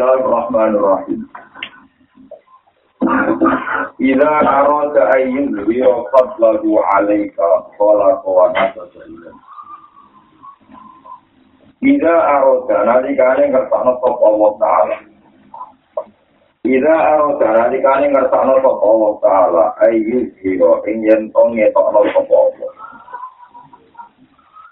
[0.00, 1.20] Bismillahirrahmanirrahim.
[4.00, 9.36] Ida arada ayyun liya fadlahu alaika qala qawana tasallam.
[11.84, 14.96] Ida arada nalikane ngertakno sapa Allah taala.
[16.64, 22.72] Ida arada nalikane ngertakno sapa Allah taala liya ing yen to ngetokno sapa Allah.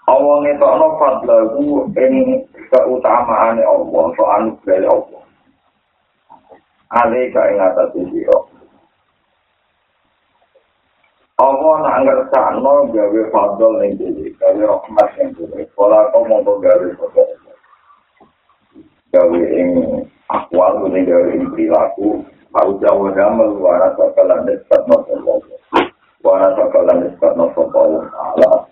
[0.09, 5.23] Allah ngetokno fadlahu ing keutamaane Allah so anugerah Allah.
[6.89, 8.37] Ale ka ing atas sira.
[11.39, 15.63] Allah nak ngersakno gawe fadl ning dhewe, gawe rahmat ning dhewe.
[15.71, 17.29] Pola kok mongko gawe fadl.
[19.13, 19.69] Gawe ing
[20.29, 22.21] akwal ning gawe ing perilaku,
[22.53, 25.37] mau jawa damel wara sakalan despat nopo Allah.
[26.21, 28.68] Wara sakalan despat nopo Allah.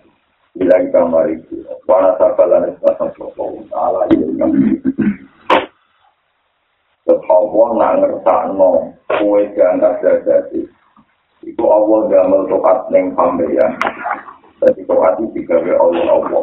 [0.58, 1.38] Ilahi kamari
[1.86, 4.74] Wana sakalan espasan sopo Ta'ala ilahi kamari
[7.06, 8.70] Sebab nak ngertakno
[9.06, 10.60] Kue diangkat jadi
[11.46, 13.78] Itu Allah gamel tokat neng pambeyan
[14.58, 16.42] Jadi tokat itu digawe oleh Allah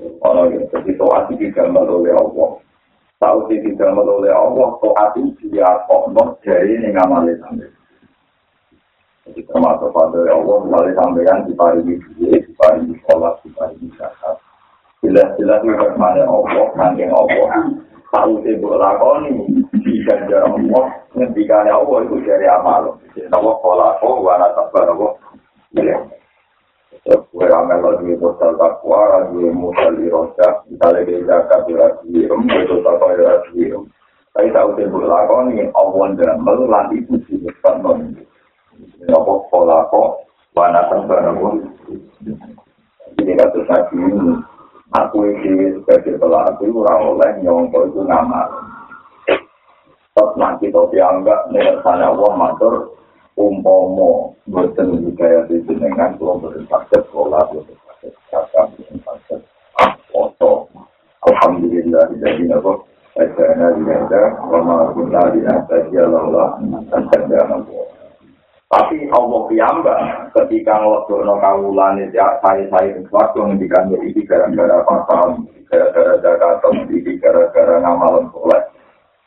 [0.00, 2.62] Ono ya, jadi tokat itu digamel oleh Allah.
[3.18, 6.14] Tahu itu digamel oleh Allah Tokat itu dia kok
[6.46, 7.79] dari neng amalnya sampai
[9.38, 13.88] termasuk pada Allah melalui sampeyan di pari di di pari di sekolah, di pari di
[13.94, 14.36] zakat.
[15.00, 17.48] Jelas-jelas itu bagaimana Allah, nangking Allah.
[18.10, 22.98] Tahu sibuk lakoni, bisa jarak Allah, ngendikan Allah itu dari amal.
[23.14, 25.12] Jadi Allah kolako, wana sabar Allah.
[25.72, 25.96] Iya.
[27.00, 32.76] Kue ramel lagi bosal takwa, lagi musal di roja, misalnya di zakat di rasium, itu
[32.84, 33.82] takwa di rasium.
[34.36, 37.56] Tapi tahu sibuk lakoni, Allah dan melalui itu sibuk
[39.12, 41.62] apa pola kok wana tembara pun
[43.18, 44.32] jadi kata nabi ini
[44.94, 48.48] aku ini sebagai pelaku orang oleh nyongko itu nama
[50.36, 51.48] nanti kau dianggap
[51.84, 52.92] sana Allah matur
[53.38, 59.00] umpomo boten budaya di jenengan belum berpaksa sekolah belum berpaksa kakak belum
[60.10, 60.68] foto.
[61.24, 66.62] Alhamdulillah jadi nabo Asana dinada, wa ma kunna dinada, ya Allah,
[66.94, 67.90] asana nabo.
[68.70, 76.70] Tapi Allah piyambak ketika ngelokdono kawulan itu saya-saya waktu ngendikan ini gara-gara pasal, gara-gara Jakarta,
[76.86, 78.62] ini gara-gara ngamalan soleh.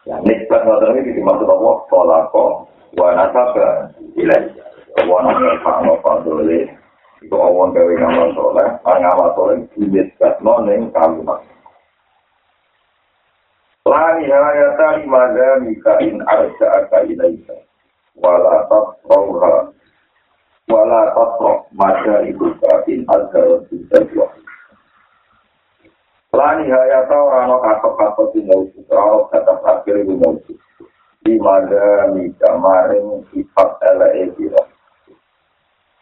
[0.07, 4.47] Ya, nisbat ngotot ini dimaksud Allah, solako, wa nasaba, ilai.
[5.11, 6.63] Wa nasaba, nopandole,
[7.19, 11.43] itu Allah gawe ngamalan soleh, ngamal soleh, nisbat noning kalimat.
[13.83, 17.72] Lani hayata lima damika in arja'aka ilaika.
[18.17, 19.73] Wala tasroha
[20.69, 24.27] wala tasroh maka itu kain agar bisa dua
[26.33, 30.53] lani hayata orang katok katok di mautu kalau kata akhir di mautu
[31.23, 34.63] di mana mika maring sifat ele kira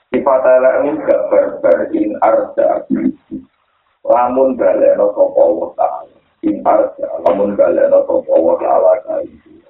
[0.09, 2.83] sifat ele mika berberin arja
[4.07, 6.07] lamun baleno sopo wata
[6.47, 9.60] in arja lamun baleno sopo wata ala kain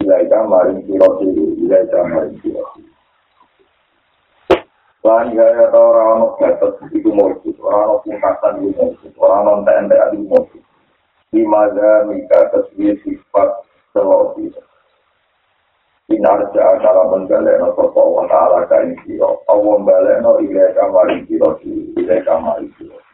[0.00, 2.64] ilaika maring siro diri, ilaika maring siro.
[5.06, 9.50] Lan gaya ta ora ana gatot iku mujud, ora ana pungkasan iku mujud, ora ana
[9.62, 10.62] entek-entek iku mujud.
[11.32, 13.50] Di maga mika tasbih sifat
[13.94, 14.50] seloti.
[16.06, 19.42] Inarja akala menggaleno sopa wa ta'ala kain siro.
[19.50, 23.05] Allah mbaleno ilaika maring siro diri, ilaika maring siro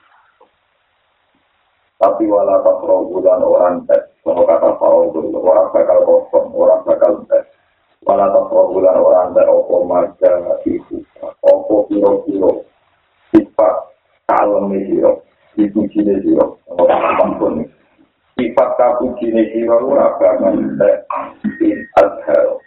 [2.02, 7.46] tapi wala takro bulan orang tes kalau kata Paul orang bakal kosong orang bakal tes.
[8.02, 10.98] Wala takro bulan orang tes opo marga itu
[11.46, 12.66] opo piro piro
[13.30, 13.94] sifat
[14.26, 15.22] kalem siro
[15.54, 16.58] dipuji siro
[17.22, 17.70] ampun
[18.34, 21.06] sifat kapuji siro ora bakal tes
[21.62, 22.58] in azhar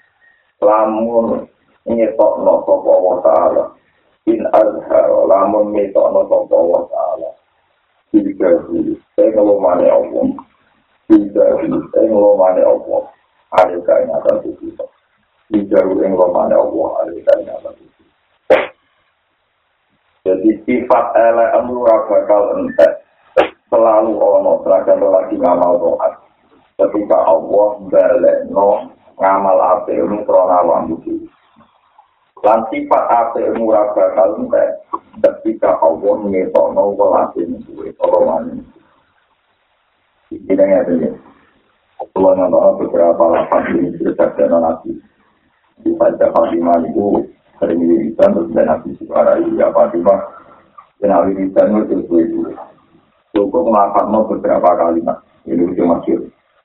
[0.64, 1.44] lamun
[1.84, 3.64] ngetok no sopo wa ta'ala
[4.32, 7.36] in azhar lamun ngetok no sopo wa ta'ala
[8.16, 10.28] Tiga dulu, saya ngelomane Allah.
[11.08, 13.04] Dulu, saya ngelomane Allah.
[13.56, 14.76] Ada kain atas itu.
[15.48, 16.88] Tiga dulu, saya ngelomane Allah.
[17.00, 18.04] Ada kain atas itu.
[20.26, 22.92] Jadi sifat elek ora bakal entek.
[23.72, 26.10] Selalu ono seragam lagi ngamal doa.
[26.76, 30.98] Ketika Allah balekno ngamal ape ini krona wambu
[32.42, 34.82] Lan sifat ape ora bakal entek.
[35.22, 38.66] ketika Allah mengetokno walasin suwe tolongan.
[40.34, 41.12] Ini yang ada ya.
[42.02, 44.98] Allah nambah beberapa lapan ini bersaksian nabi.
[45.84, 47.30] Di pada Fatimah itu
[47.60, 50.20] sering wiridan terus dan nabi suara ya Fatimah.
[50.98, 52.40] Dan wiridan itu terus itu.
[53.36, 55.20] Cukup melakukan beberapa kalimat.
[55.46, 56.22] Ini itu masyur.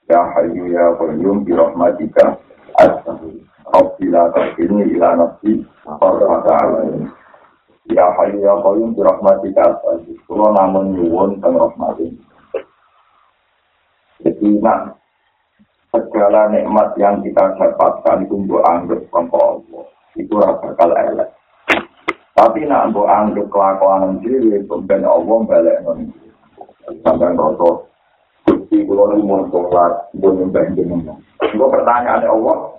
[0.09, 2.39] Ya Hayyu Ya Qayyum bi rahmatika
[2.79, 3.43] astaghfir.
[3.69, 7.05] Rabbila takfirni ila nafsi farfata alaih.
[7.91, 10.17] Ya Hayyu Ya Qayyum bi rahmatika astaghfir.
[10.25, 12.17] Kulo namun nyuwun teng rahmatin.
[14.41, 14.97] Nak
[15.93, 19.85] segala nikmat yang kita dapatkan itu untuk anggap kelompok Allah.
[20.17, 21.29] Itu bakal elek.
[22.33, 26.09] Tapi nak mbok anggap kelakuan diri, kemudian Allah balik non.
[27.05, 27.69] Sampai rasa
[28.41, 31.21] Gusti kula niku mun sholat, mun nyembah jenengan.
[31.45, 32.73] Engko pertanyaan Allah,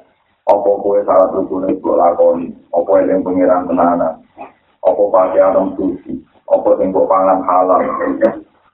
[0.50, 2.50] apa kowe salah rukun iku lakoni?
[2.75, 4.19] Apa yang pengiran tenanan?
[4.82, 6.19] Apa pakaian suci?
[6.50, 7.87] Apa sing pangan halal?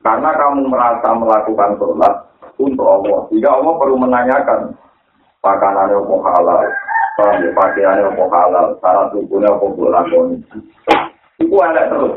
[0.01, 2.28] Karena kamu merasa melakukan sholat
[2.59, 4.75] untuk Allah, jika Allah perlu menanyakan
[5.41, 6.63] pakanannya apa halal,
[7.55, 10.37] pakaiannya apa halal, salah rukunnya apa lakoni.
[11.39, 12.15] Itu ada terus.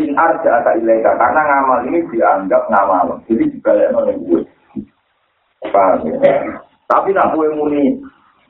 [0.00, 3.20] in arja tak ilega karena ngamal ini dianggap ngamal.
[3.28, 4.40] Jadi dibalik nol gue
[5.68, 6.40] paham ya?
[6.88, 8.00] Tapi nak gue muni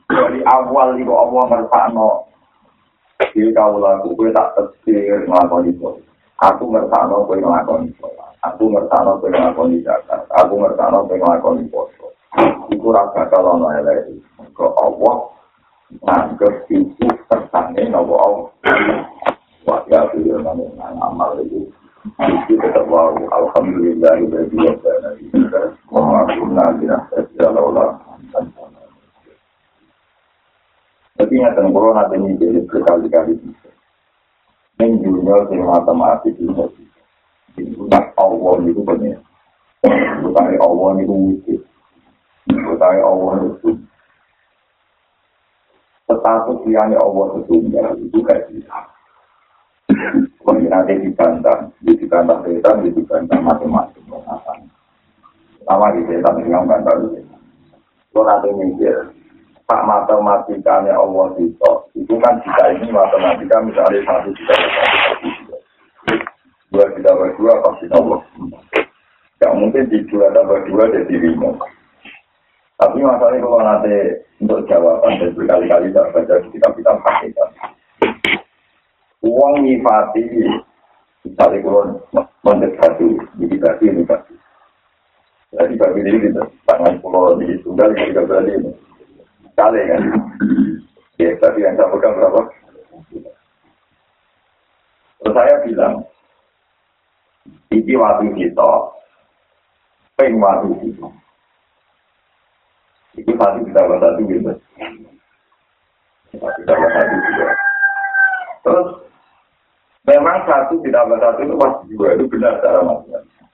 [0.07, 2.31] dari awal itu Allah merpano
[3.31, 5.89] jadi kau laku gue tak tersikir melakukan itu
[6.41, 8.07] aku merpano gue melakukan itu
[8.41, 11.81] aku merpano gue melakukan zakat aku merpano gue melakukan itu
[12.73, 13.85] itu rasa kalau nol
[14.55, 15.15] ke Allah
[16.01, 18.49] nganggep itu tersangin Allah
[19.61, 21.69] Wajah beliau namun amal itu
[22.49, 25.61] itu tetap wow alhamdulillah dari dua sana kita
[25.93, 27.69] mengakunna tidak terjauh
[31.13, 33.37] tapi yang tengkoron ada ini jadi berkali-kali
[34.81, 36.80] menjual sing matematik itu
[37.57, 39.19] bukan Allah itu benar
[40.23, 41.61] bukan Allah itu wujud
[42.47, 43.69] bukan Allah itu
[46.11, 48.69] status yang Allah setunggal itu kayak gitu
[50.41, 54.03] Kalau nanti dibantah, dibantah setan, dibantah masing-masing.
[55.67, 57.21] Sama di setan yang bantah itu.
[58.11, 59.13] Kalau nanti mikir,
[59.69, 64.55] tak matematikanya Allah itu, itu kan jika ini matematika misalnya satu juta
[67.21, 68.19] dua juta berdua pasti Allah.
[69.37, 71.49] Tidak mungkin di dua tambah dua jadi lima.
[72.81, 73.95] Tapi masalahnya kalau nanti
[74.41, 77.49] untuk jawaban dan berkali-kali tidak baca di kitab-kitab hakikat.
[79.21, 80.49] uang nyifati
[81.21, 81.85] misalnya kalau
[82.41, 84.33] mendet batu di batu ini batu
[85.53, 88.73] jadi batu ini gitu tangan pulau di juga berarti ini
[89.53, 90.03] kali kan
[91.21, 92.41] ya tapi yang saya berapa
[95.21, 96.01] terus saya bilang
[97.71, 98.71] ini waktu kita
[100.19, 101.07] peng waktu kita
[103.19, 104.53] itu pasti kita satu gitu
[106.31, 107.47] kita satu juga
[108.61, 108.89] terus
[110.01, 113.45] Memang satu ditambah satu itu pasti dua itu benar secara matematika.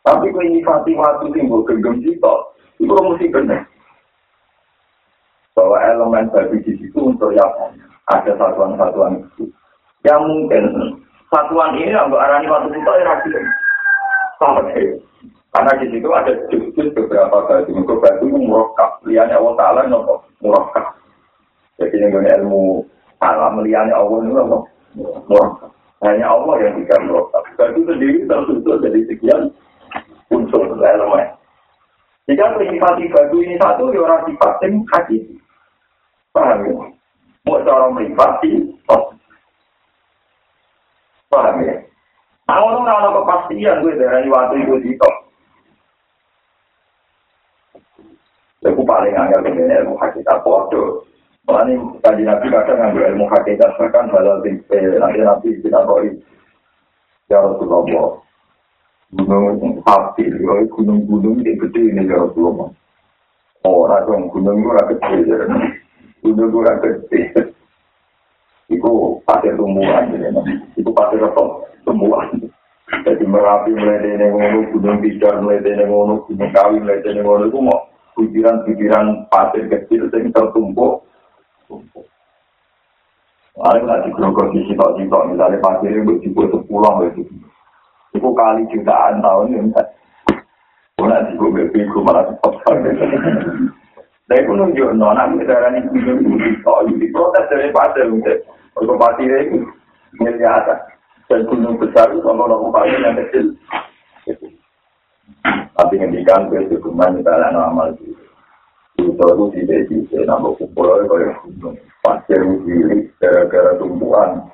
[0.00, 2.34] Tapi kalau ini fatih waktu timbul genggam kita,
[2.80, 3.68] itu mesti benar.
[5.52, 7.52] Bahwa elemen bagi di situ untuk yang
[8.08, 9.52] ada satuan-satuan itu.
[10.08, 10.64] Yang mungkin
[11.30, 13.30] satuan ini yang arani waktu kita ya rapi.
[15.50, 17.70] Karena di situ ada jus beberapa batu.
[17.74, 19.02] Untuk batu itu murokap.
[19.02, 20.94] Lihatnya Allah Ta'ala nopo murokap.
[21.80, 22.86] Jadi ini ilmu
[23.18, 24.58] alam lihatnya Allah itu nopo
[25.26, 25.70] murokap.
[26.06, 27.42] Hanya Allah yang bisa merokok.
[27.58, 29.50] Batu sendiri tersusun dari sekian
[30.30, 31.34] unsur elemen.
[32.30, 35.34] Jika menyifati batu ini satu, ya orang sifat yang hakiki.
[36.30, 36.74] Paham ya?
[37.42, 39.02] Mau cara oh.
[41.30, 41.78] Paham ya?
[42.50, 45.14] Nah, orang ada kepastian gue dari waktu itu di top.
[48.66, 51.06] Aku paling angel dengan ilmu hakikat bodoh.
[51.50, 56.14] Ini tadi nabi kadang ngambil ilmu hakikat bahkan halal timpe nanti nabi kita koi
[57.26, 58.22] ya Rasulullah
[59.10, 60.30] gunung api
[60.70, 62.70] gunung-gunung ini gede ini ya Rasulullah
[63.66, 64.98] orang dong gunung itu rakyat
[66.22, 67.49] gunung itu rakyat
[68.70, 68.90] itu
[69.26, 70.14] pasir tumbuhan
[70.78, 71.42] itu pasir apa
[71.84, 72.30] tumbuhan
[73.04, 79.30] jadi merapi dari ngono gunung pijar dari ngono gunung kawi dari ngono itu mau pikiran-pikiran
[79.30, 81.06] pasir kecil yang tertumpuk
[83.60, 87.28] Ada nggak di grogol di sitok sitok misalnya pasir itu dibuat sepuluh gitu.
[88.16, 89.84] Itu kali jutaan tahun enggak.
[90.96, 92.56] Mana di bebi gue malah cepat
[94.30, 98.38] Tapi pun nunjuk nona misalnya ini gunung sitok di protes dari pasir mungkin.
[98.80, 99.60] Untuk pasir itu
[100.16, 100.80] miliaran
[101.28, 103.46] dan gunung besar itu kalau lalu pasir yang kecil.
[105.76, 108.16] Tapi ngendikan gue cukup misalnya amal itu.
[109.00, 111.76] Itu di desa, nama kumpul oleh gunung.
[112.00, 114.48] pasir diri gara-gara tumbuhan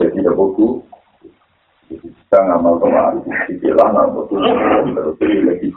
[0.00, 0.80] jadi ada buku
[1.86, 3.20] kita ngamal kemarin
[3.52, 4.40] istilah nama tuh
[5.20, 5.68] terus lagi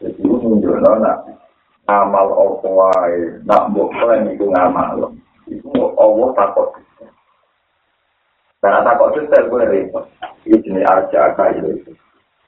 [0.00, 1.18] jadi nunjukno nak
[1.88, 5.12] amal apa wae nak mbok klaim iku ngamal.
[5.50, 6.68] Iku Allah takut.
[8.62, 10.04] Dan takut detail gue repot.
[10.46, 11.90] Iki jenenge aja itu.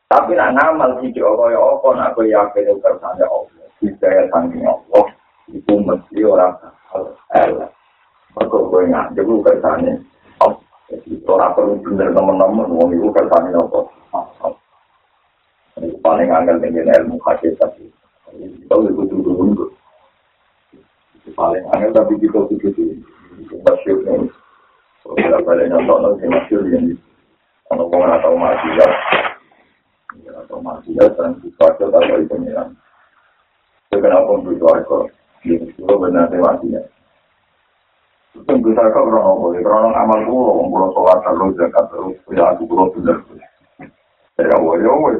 [0.06, 3.66] Tapi nak ngamal siji kaya apa nak kowe yakin kersane Allah.
[3.80, 5.04] Hidayah sangking Allah.
[5.48, 6.52] Iku mesti ora
[6.92, 7.72] hal elek.
[8.36, 10.04] Mergo kowe ngajak kersane
[10.44, 10.60] Allah.
[10.92, 13.80] Jadi ora perlu bener teman-teman wong iku kersane apa.
[15.80, 17.72] Ini paling angel dengan ilmu hakikat.
[18.36, 19.64] Kita lebih butuh dulu.
[21.32, 22.94] Paling angel tapi kita butuh dulu.
[23.64, 24.28] Masyur nih.
[25.02, 26.94] Kalau balik nyontok nanti masyur ini.
[27.66, 28.90] Kalau orang tahu masyur
[30.42, 32.68] atau maksiat dan sesuatu atau itu pengiran.
[33.88, 34.98] Itu kenapa untuk itu
[35.42, 36.86] di situ benar maksiat.
[38.32, 42.68] Itu bisa kau krono boleh krono amal kulo, kulo sholat terus zakat terus ya aku
[42.68, 43.18] kulo sudah.
[44.40, 45.12] Ya wah ya wah.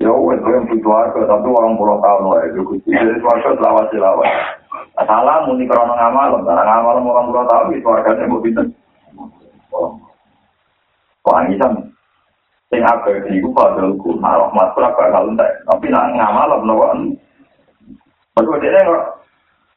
[0.00, 3.86] Ya wah itu yang itu aku satu orang pulau tahun lah itu jadi suatu selawat
[3.92, 4.61] selawat.
[5.04, 8.64] Salah muni krono ngamal, karena ngamal orang pulau tahun itu artinya mau pinter.
[11.22, 11.92] Kok angisan
[12.72, 15.50] sing abadi iku padha ku malah mas ora bakal entek.
[15.68, 16.86] Tapi nak ngamal nopo?
[18.32, 19.04] Mergo dene kok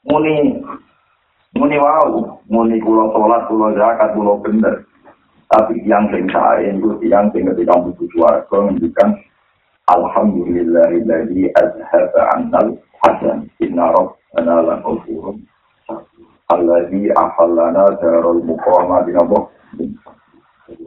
[0.09, 0.33] muni
[1.53, 4.75] muni wau muni kula salat kula zakat kula bener.
[5.45, 9.09] Tapi yang sing sae itu yang sing ketika butuh suarga menunjukkan
[9.85, 12.73] Alhamdulillahilladzi azhaba 'anal
[13.05, 15.45] hasan inna rabbana la ghafurun
[16.49, 19.13] alladzi ahallana darul muqamah di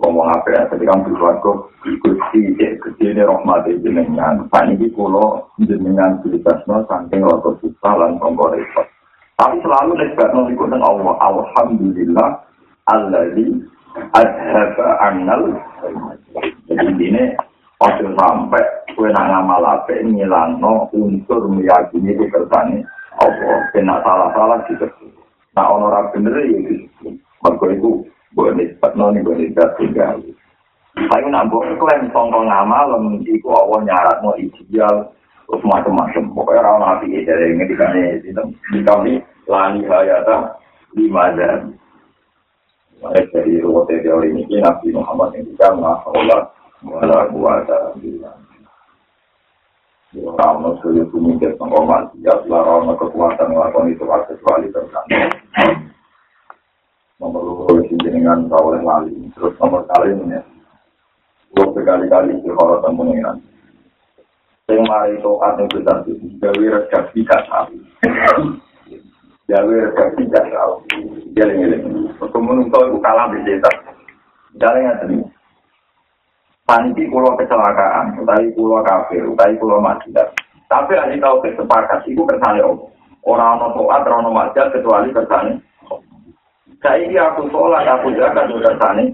[0.03, 0.63] ngomong apa ya?
[0.67, 1.53] Ketika di keluarga
[1.83, 2.41] gusti
[2.83, 4.51] gusti ini rahmat jenengan.
[4.51, 6.19] Ini kulo jenengan
[6.67, 8.87] no saking waktu susah lan repot.
[9.39, 11.15] Tapi selalu lebat no ikut Allah.
[11.23, 12.29] Alhamdulillah
[12.91, 13.63] alladzi
[14.15, 15.55] adhaba annal
[16.69, 17.25] jadi ini
[17.79, 18.65] Ojo sampai
[18.99, 22.83] kue nak ngamal apa ngilang no unsur meyakini itu kersane
[23.23, 24.91] Allah kena salah-salah gitu.
[25.55, 27.15] Nah orang bener ya gitu.
[27.39, 28.03] Mereka itu
[28.35, 30.19] boleh nisbat noni boleh nisbat tinggal.
[30.99, 35.15] Tapi nak buat klaim songkong ngamal, iku Allah nyarat mau ideal,
[35.47, 36.35] terus macam-macam.
[36.35, 40.59] Pokoknya orang nabi dari ini dikane di kami lani hayata
[40.99, 41.79] lima jam.
[42.99, 46.51] Dari ruwet teori ini Nabi Muhammad yang dikama Allah
[46.85, 48.33] wala kuasa bila.
[50.19, 55.31] Orang sulit pemikir pengkomat, ya selarang kekuatan melakukan itu kecuali terkandung.
[57.19, 60.39] nomor loro sing jenengan oleh lali terus nomor kali ini
[61.51, 63.43] gue berkali-kali di horor temuan
[64.71, 67.75] sing mari to ate besar itu gawe rekap tidak tahu
[69.51, 70.75] gawe rekap tidak tahu
[71.35, 73.71] dia lengi-lengi kemudian itu kalah di desa
[74.63, 75.27] jalan yang
[76.69, 80.37] tadi Paniti pulau kecelakaan, utawi pulau kafir, utawi pulau maksiat.
[80.69, 82.61] Tapi lagi tahu kesepakat, itu kersane
[83.25, 85.65] Orang-orang toat, orang-orang maksiat, kecuali kersane
[86.79, 89.11] Saiki aku sholat, aku jaga juga sani.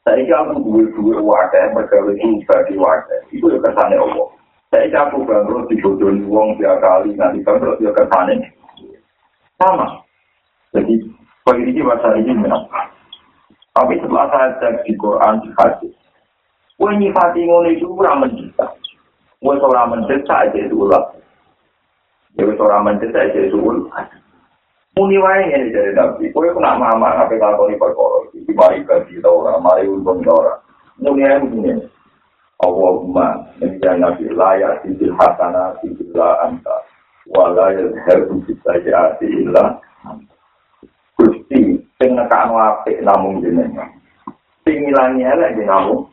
[0.00, 3.20] Saiki aku duwe-duwe wadah, mergawe bagi wadah.
[3.28, 4.32] Itu ya kesane Allah.
[4.72, 8.48] Saiki aku bangkrut dibodohi wong tiap kali, nanti bangkrut ya kesane.
[9.60, 10.00] Sama.
[10.72, 11.04] Jadi,
[11.44, 12.64] bagi ini bahasa ini memang.
[13.76, 15.92] Tapi setelah saya cek di Quran, di hadis,
[16.82, 18.74] Kue nyifati ngono itu kurang mendesak.
[19.38, 21.14] Kue seorang mendesak aja itu ulah.
[22.34, 24.02] Ya seorang mendesak aja itu ulah.
[24.98, 26.34] muni wae ngene dari nabi.
[26.34, 28.50] Kowe kok nak mama ngape lakoni perkara iki.
[28.50, 30.54] Mari gaji ta ora mari untung ta ora.
[30.98, 31.86] Muni ae muni.
[32.66, 36.82] Allahumma inna nabi layak bil hasana illa anta
[37.30, 39.78] wa yadhhabu bis sayyiati illa
[41.14, 43.86] Gusti sing nekakno apik namung jenengan
[44.66, 46.11] elek jenengan Itu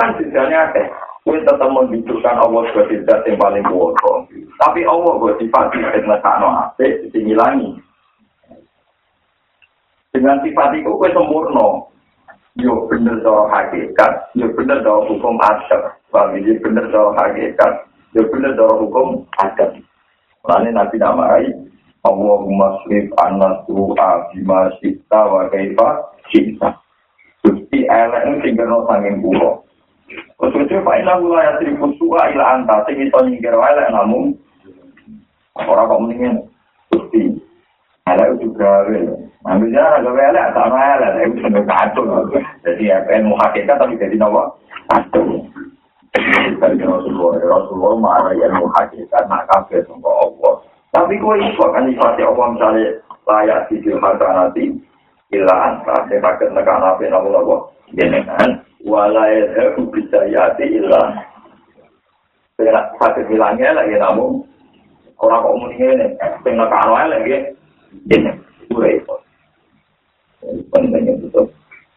[0.00, 0.88] kan sebenarnya akeh.
[1.20, 4.24] Kue tetap menunjukkan Allah sebagai zat yang paling kuasa.
[4.56, 7.76] Tapi Allah buat sifat yang ngesakno ape, dihilangi.
[10.16, 11.84] Dengan sifat itu kue sempurna.
[12.58, 15.94] Yo bener cara hakikat, yo bener cara hukum asar.
[16.10, 17.72] Bagi dia bener cara hakikat,
[18.16, 19.76] yo bener cara hukum asar.
[20.48, 21.52] Lalu nanti namarai
[22.00, 26.80] Allahumma srif anna su'a bima sita wa kaifa sita.
[27.44, 29.60] Gusti elek ini tinggal no sanging pulau.
[30.10, 34.34] Kesuci Pak Ina gula ya sri kusua ila anta sing iso nyingkir wae lek namun
[35.54, 36.42] ora kok mendingin
[36.90, 37.30] Gusti.
[38.10, 38.98] Ala itu gawe.
[39.46, 42.26] Ambil jalan gawe elek tak ana elek itu sampe kacau.
[42.66, 44.50] Jadi ya ilmu hakikat tapi jadi nawa
[44.90, 45.46] kacau.
[46.58, 50.54] Dari Rasulullah, Rasulullah marah ilmu hakikat nak kafe sangka Allah.
[50.90, 52.90] Tapi kau iso kan ifati Allah misalnya
[53.30, 54.64] layak di nanti
[55.30, 57.56] ila anta saya pakai nekan apa namun apa
[57.94, 58.50] jenengan
[58.84, 61.26] wala yadhu bisa yati illa
[62.60, 64.44] Saya sakit hilangnya lagi namun
[65.16, 66.06] orang kok muni ini,
[66.44, 67.56] sing nekano lagi
[68.12, 68.30] ini
[68.68, 69.20] itu repot.
[70.72, 71.42] Pentingnya itu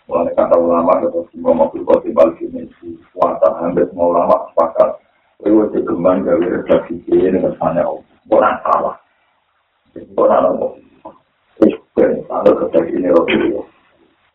[0.03, 2.67] Mulai kata ulama itu semua mobil koti balik ini
[3.15, 4.99] kuasa hampir semua ulama sepakat.
[5.47, 8.99] Itu kegeman gawe redaksi ini dengan sana oh, bukan salah.
[9.95, 10.67] Bukan apa.
[11.63, 13.63] Itu ada redaksi ini loh.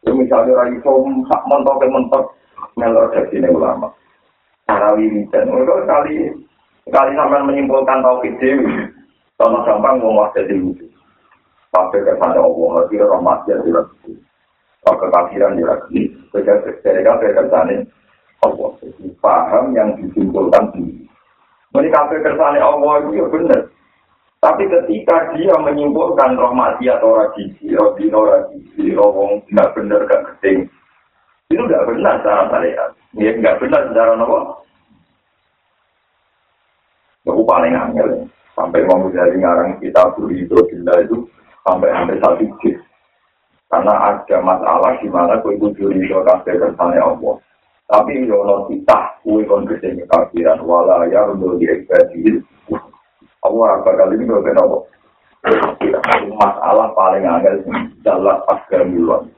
[0.06, 2.24] Ya misalnya lagi so mentok mentok
[2.78, 3.90] melor redaksi ini ulama.
[4.68, 6.28] Cara wiridan, mereka kali
[6.92, 8.68] kali sampai menyimpulkan tauhid dewi.
[9.38, 10.90] Sama gampang mau jadi wujud.
[11.70, 13.86] Sampai ke sana Allah, kira rahmat ya tidak
[14.96, 16.64] kekafiran lagi Ketika
[17.04, 17.76] kafir kersane
[18.42, 18.70] Allah.
[19.18, 21.06] Paham yang disimpulkan sendiri.
[21.74, 23.60] Ini kafir kersane Allah itu ya benar.
[24.38, 30.06] Tapi ketika dia menyimpulkan roh mati atau rajisi, roh dino rajisi, roh wong nggak benar
[30.06, 30.70] gak keting,
[31.50, 32.90] itu nggak benar secara syariat.
[33.18, 34.62] Ya nggak benar secara nopo.
[37.26, 41.16] Aku paling angel sampai mau dari ngarang kita beri itu itu
[41.66, 42.78] sampai hampir satu juz.
[43.68, 47.36] Karena ada masalah di mana kue kudu rido kabeh kersane Allah.
[47.84, 52.40] Tapi ono kita kue kon ke sini kafiran wala ya untuk diekspedisi.
[53.46, 54.78] Allah apa kali ini kau kenapa?
[56.34, 57.62] Masalah paling angel
[58.02, 59.30] dalam pas kemiluan.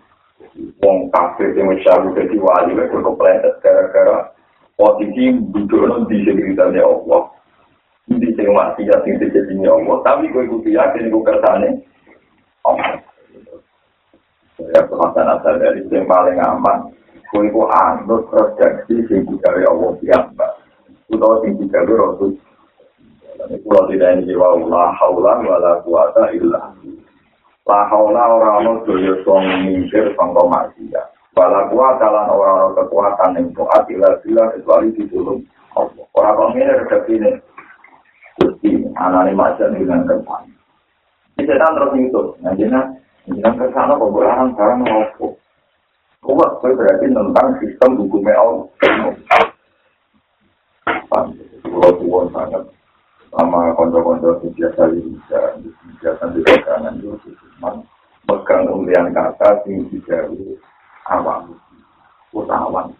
[0.80, 4.32] Wong kafir yang mencari jadi wali mereka kepleset gara-gara
[4.74, 7.28] posisi duduk di sekitarnya Allah.
[8.10, 9.96] Di sini masih yakin di Allah.
[10.02, 11.84] Tapi kue kudu yakin kue kersane
[12.66, 12.98] Allah.
[14.68, 16.92] ya kemasan asal dari yang paling aman
[17.32, 20.46] kue ku anut redaksi sing digawe Allah biasa
[21.08, 22.36] utawa sing digawe Rasul
[23.50, 26.70] Kalau tidak ini jiwa la haula wa la quwata illa
[27.66, 31.06] la haula ora ono daya song mingkir sangka maksiat.
[31.34, 35.42] Wala kuwata lan ora ono kekuatan ing taat ila bila kecuali ditulung
[36.14, 37.32] ora kok ngene redaksi ini.
[38.38, 40.46] Gusti anane macan dengan kepan
[41.34, 42.64] Bisa terus itu, nanti
[43.28, 45.36] Yang ke sana kok barang barang ngopo.
[46.22, 48.66] Kuat itu berarti tentang sistem hukumnya Allah.
[51.70, 52.62] Kalau tuan sangat
[53.30, 55.40] sama konco-konco itu biasa bisa
[56.02, 57.78] biasa di kanan itu cuma
[58.26, 60.58] pegang kemudian kata sing dijauhi
[61.06, 61.54] awam
[62.34, 62.90] utawan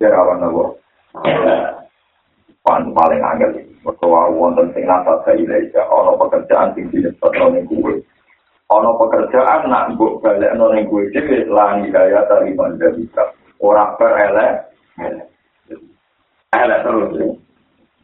[0.00, 0.64] jerawan apa?
[2.66, 3.50] Pan paling angel.
[3.86, 8.02] Bahwa wonten sing nata saya ono pekerjaan sing disebut oleh gue
[8.66, 13.30] Ono pekerjaan nak mbok balik no ning kuwi dhewe lan hidayah tari manja bisa.
[13.62, 14.66] Ora perelek.
[16.50, 16.80] Elek.
[16.82, 17.38] Terus.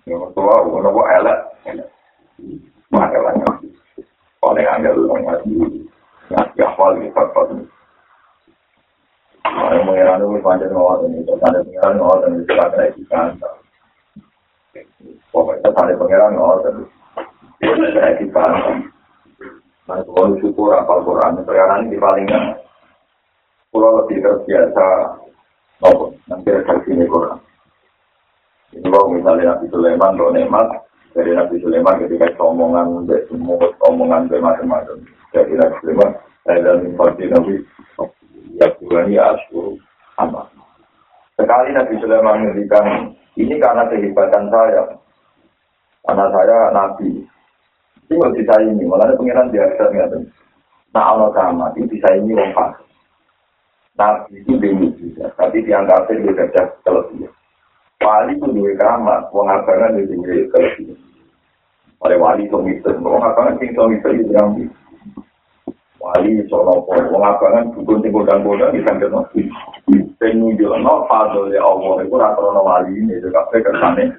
[0.06, 1.38] Yo tua ono kok elek.
[2.90, 3.50] Maka lah yo.
[4.42, 5.54] Oleh angel wong mati.
[6.58, 7.66] Ya hal iki apa tuh.
[9.42, 13.28] Ayo mengira nu panjang ngawat ini, tanda pengiran ngawat ini, silakan lagi kan.
[15.28, 16.84] Pokoknya tanda pengiran ngawat ini,
[17.60, 18.52] silakan lagi kan.
[19.90, 22.54] Nah, kalau syukur apal Quran, sekarang ini paling kan,
[23.74, 25.18] kalau lebih terbiasa,
[25.82, 27.36] nopo, nanti redaksi ini Quran.
[28.72, 30.68] Kalau misalnya Nabi Sulaiman, kalau nemat,
[31.12, 34.96] dari Nabi Sulaiman ketika omongan, semut, omongan, macam-macam.
[35.36, 36.10] Jadi Nabi Sulaiman,
[36.48, 37.54] saya dan informasi Nabi,
[38.56, 39.76] ya Tuhan ya asyur,
[40.24, 40.48] amat.
[41.36, 44.82] Sekali Nabi Sulaiman menghentikan, ini karena kehebatan saya.
[46.08, 47.28] Karena saya Nabi,
[48.08, 49.88] Ini kok bisa ini, malah pengiran biasa
[50.92, 52.76] Nah, Allah sama, ini wong pas.
[53.96, 57.32] Nah, itu bingung juga, tapi dianggapnya dia kerja kelebihan.
[58.02, 60.98] Wali itu dua keramat, wong abangan dia dua kelebihan.
[62.02, 64.58] Oleh wali itu misal, wong abangan sing so misal itu yang
[66.02, 69.22] Wali sono po, wong abangan dukun sing godang-godang bisa kena.
[70.18, 74.10] Sing nunjuk no, fadol ya Allah, itu rata wali ini, itu kabeh kersane.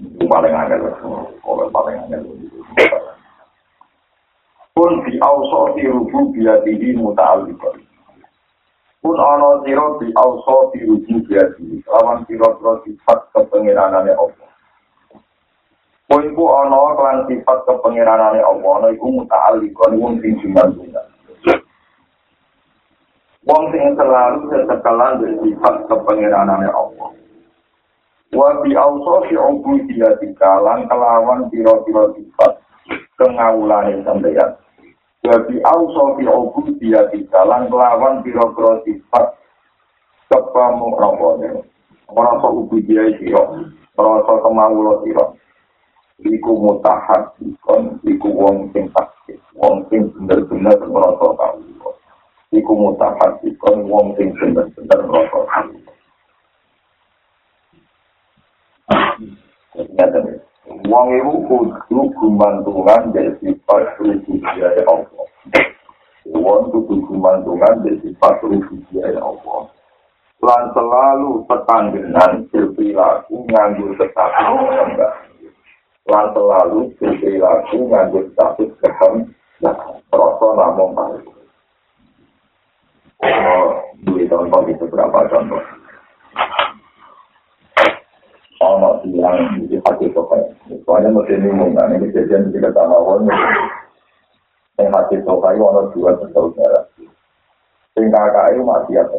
[0.00, 0.80] itu paling angel
[1.44, 2.24] kalau paling angel
[4.72, 7.84] pun di auso di rubu biya diri muta'alikon
[9.10, 14.50] pun ono siro di auso di rubu biya diri lawan siro-siro sifat kepengiranannya Allah.
[16.06, 18.70] Pun ku ono kelan sifat kepengiranannya Allah.
[18.78, 21.06] Ono iku muta'alikon wong sing jumlah-jumlah
[23.50, 27.10] wong sing selalu sesekalan dari sifat kepengiranannya Allah.
[28.30, 32.62] Wa bi auso fi ubu dia dikalan kelawan piro-piro sifat
[33.18, 34.54] kengawulane sampeyan
[35.20, 39.36] wa bi auso fi ubu dia dikalan kelawan piro-piro sifat
[40.32, 41.60] kepamu rapone
[42.08, 43.68] ora kok ubu dia iki yo
[44.00, 45.26] ora kok kemawulo sira.
[46.20, 51.56] Iku mutahat ikon iku wong sing takut wong sing bener-bener ngrasa tau
[52.52, 55.68] iku mutahat ikon wong sing bener-bener ngrasa tau
[59.80, 60.49] Ngeten.
[60.70, 65.26] Wong iku kudu gumantungan dari sifat rububiyah Allah.
[66.30, 69.66] Wong kudu gumantungan dari sifat rububiyah Allah.
[70.40, 75.12] Lan selalu tetanggenan berperilaku nganggur tetapi enggak.
[76.06, 79.78] Lan selalu berperilaku nganggur tetapi kehendak.
[80.10, 81.26] Rasa namung paling.
[83.20, 85.60] Oh, dua contoh itu berapa contoh?
[88.60, 90.44] Ono yang di hati sokai.
[90.84, 93.24] Soalnya mesti bingung kan, ini kejadian di kata lawan.
[94.76, 96.84] Yang hati sokai ono dua bersaudara.
[97.96, 99.18] Sing kakak itu masih apa?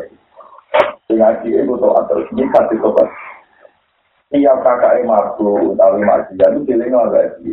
[1.09, 3.09] Sing adik itu tuh atau ini hati sokai.
[4.31, 7.51] Tiap kakak itu mampu, tapi masih jadi pilih nggak lagi.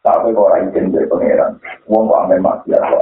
[0.00, 1.58] Tapi kok orang izin dari pangeran,
[1.90, 3.00] uang kok ambil masih apa?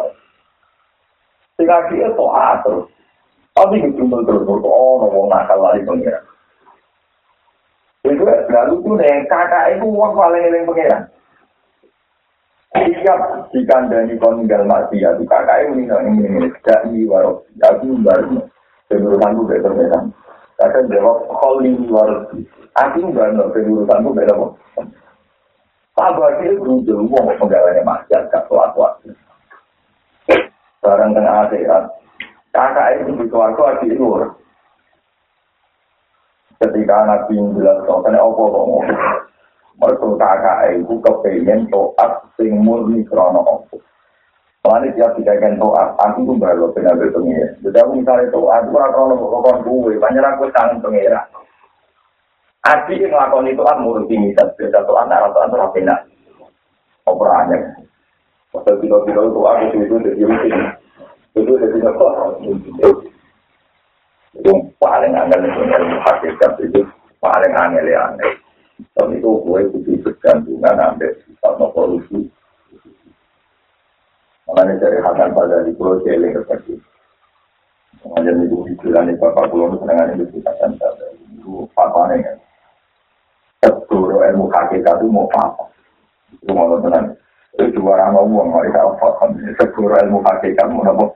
[1.60, 2.88] Sing adik itu atur.
[3.54, 6.24] Tapi itu terus terus, oh, ngomong nakal lagi pangeran.
[8.04, 11.08] Itu lalu tuh nih kakak itu uang paling eling pengiran.
[12.76, 17.48] Siap dikandani kon tinggal mati ya tuh kakak itu nih ini ini tidak ini warok
[17.64, 18.44] aku baru
[18.92, 20.04] gue betul betul.
[20.60, 22.28] Kakak jawab kali ini warok
[22.76, 24.52] aku baru pengurusan gue betul.
[25.96, 29.14] Sabar dia berujung uang penggalannya masyarakat gak telat waktu.
[30.84, 31.84] Barang tengah akhirat
[32.52, 34.34] kakak itu di keluarga di luar.
[36.64, 37.36] Ketika Nabi
[37.84, 38.84] soalnya apa kok ngomong
[39.74, 43.76] mereka kakak itu kepengen toat sing murni krono apa
[44.64, 47.52] Soalnya tiap dikaikan toat, aku tuh baru benar benar pengira.
[47.60, 51.20] Jadi aku misalnya toat, aku rasa krono kok gue, banyak aku tangan pengira.
[52.64, 56.00] Adi yang ngelakuin itu kan muruti misal, beda toat, arah toat, arah benar.
[57.04, 57.60] Operannya.
[58.56, 60.56] Waktu kilo-kilo itu aku itu jadi rutin.
[61.36, 62.40] Itu jadi kok.
[64.34, 66.80] Itu paling angel itu ilmu hakikat itu
[67.22, 68.34] paling angel ya aneh.
[68.98, 72.26] Dan itu gue butuh bergantungan ambil sifat no polusi.
[74.50, 76.76] Makanya dari hakan pada di pulau Jeling seperti
[78.04, 82.36] Kemudian itu dibilang di bapak pulau itu senangan itu kita kan itu fatwanya kan.
[83.88, 85.64] Seluruh ilmu hakikat itu mau apa?
[86.36, 87.16] Itu mau tenang.
[87.56, 89.32] Itu juara mau uang, mereka apa?
[89.56, 91.06] Seluruh ilmu hakikat mau apa?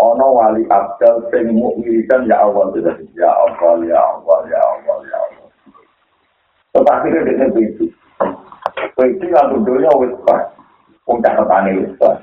[0.00, 2.96] Ono wali abdal sing mukminikan ya awal sudah.
[3.12, 5.48] Ya awal ya awal ya awal ya awal
[6.70, 7.84] tetapi dia dengan itu
[9.00, 10.48] itu yang dulunya wis pas.
[11.04, 12.18] Puncak petani wis pas.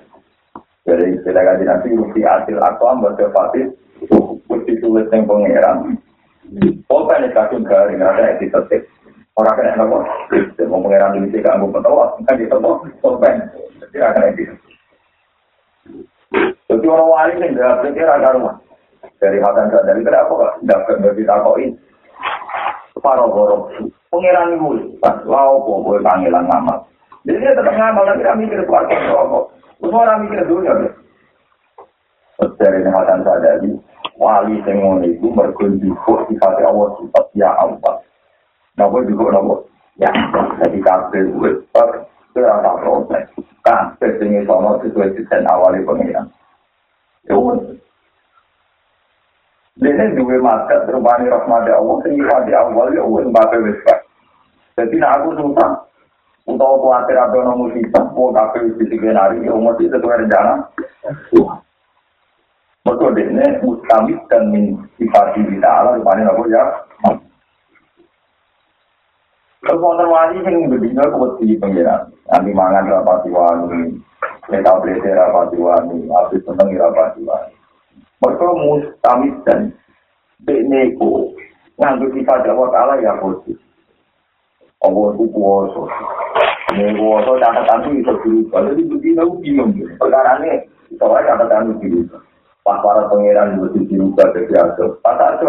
[0.87, 3.67] Jadi kita kaji nanti mesti hasil aku ambil sepati
[4.47, 5.99] mesti tulis yang pengeran.
[6.87, 8.87] Apa yang dikasih garing ada yang ditetik
[9.37, 10.01] orang kena nopo
[10.65, 12.71] mau pengeran di sini kamu petawa kan ditemu
[13.03, 13.35] pulpen
[13.93, 14.57] jadi akan yang
[16.67, 18.55] Jadi orang wali ini tidak pikir ada rumah.
[19.23, 21.71] Dari Hasan Sadari, kenapa kok tidak bagi takoin?
[22.99, 23.71] Para borok,
[24.11, 26.83] pengiran ibu, pas lau kok boleh panggilan ngamal.
[27.23, 29.45] Jadi dia tetap ngamal, tapi dia mikir keluarga rokok.
[29.79, 30.73] Semua orang mikir dunia.
[32.59, 33.71] Dari Hasan Sadari,
[34.19, 35.95] wali sengon itu berkunjung
[36.27, 38.01] di hati Allah sifat ya Allah.
[38.77, 39.55] Napa juga napa?
[39.97, 40.13] Ya,
[40.61, 43.25] jadi kabel gue, itu rasa proses.
[43.65, 46.29] Kabel ini sama sesuai sistem awalnya pengiran.
[49.77, 54.01] Dene duwe makat rupane rahmat Allah sing di awal ya wis mbake wis pak.
[54.73, 55.85] Dadi nek aku susah
[56.49, 60.65] utawa kuatir ada ono musibah mau kabeh wis dikenari ya mesti sesuai rencana.
[62.89, 66.63] Mergo dene mustamid dan min sifat kita Allah rupane aku ya.
[69.61, 73.99] Kalau wonten wali sing bedino kuwedi pengiran, nanti mangan rapati wani,
[74.47, 77.53] Kita belajar rapati wani, habis seneng rapati wani.
[78.23, 79.75] Mereka mustamid dan
[80.41, 81.35] beneku
[81.77, 83.59] nganggur kita Jawa Ta'ala ya khusus.
[84.81, 85.83] Allah itu kuasa.
[86.73, 88.59] Ini kuasa catatan itu bisa berubah.
[88.71, 89.71] Jadi begini aku bingung.
[89.99, 90.63] Perkara ini,
[90.95, 92.21] soalnya catatan itu berubah.
[92.63, 94.85] Pas para pengiran itu dirubah dari aso.
[95.03, 95.39] Pas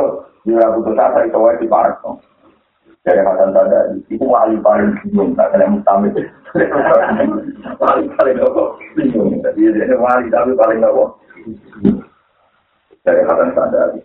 [0.49, 2.01] dia butuh asa itu wajib diparak.
[3.09, 5.33] Dari kata tanda, itu wali paling bingung.
[5.33, 6.13] Tak kena mustamid.
[7.81, 8.63] wali paling apa?
[8.93, 9.41] Bingung.
[9.41, 11.05] Jadi dia wali tapi paling apa?
[13.09, 13.97] Dari kata tanda.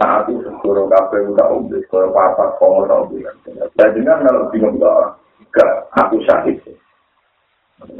[0.00, 3.36] Nah, aku suruh kafe udah umbi, kalau papa komo tau bilang.
[3.76, 5.20] Jadi kan kalau bingung gak,
[5.52, 6.56] gak aku sakit.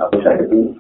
[0.01, 0.73] Aku sakit itu,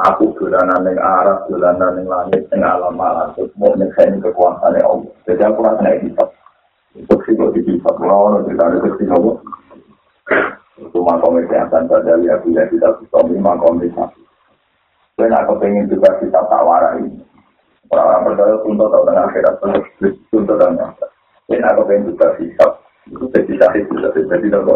[0.00, 2.96] aku dolanan yang arah, dolanan yang langit, yang alam
[3.36, 5.12] terus mau nyeksain kekuasaan Allah.
[5.28, 6.16] Jadi aku rasa naik
[6.98, 9.36] di Untuk sih kok di bisa, orang cerita ada kecil Allah.
[10.82, 14.22] Itu makom kesehatan pada lihat bila kita bisa makom kesehatan.
[15.14, 17.22] Dan aku pengen juga kita tawarai ini.
[17.88, 19.54] Orang-orang percaya tuntut atau tengah akhirat
[20.30, 21.06] tuntut dan nyata.
[21.48, 22.72] Ini aku pengen juga sikap
[23.16, 24.74] jadi sakit juga jadi nopo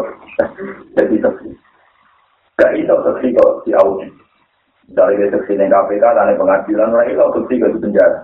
[0.96, 1.52] jadi sakit
[2.56, 4.12] gak itu saksi kok di audit
[4.92, 8.20] dari saksi yang KPK dan pengadilan orang itu saksi ke penjara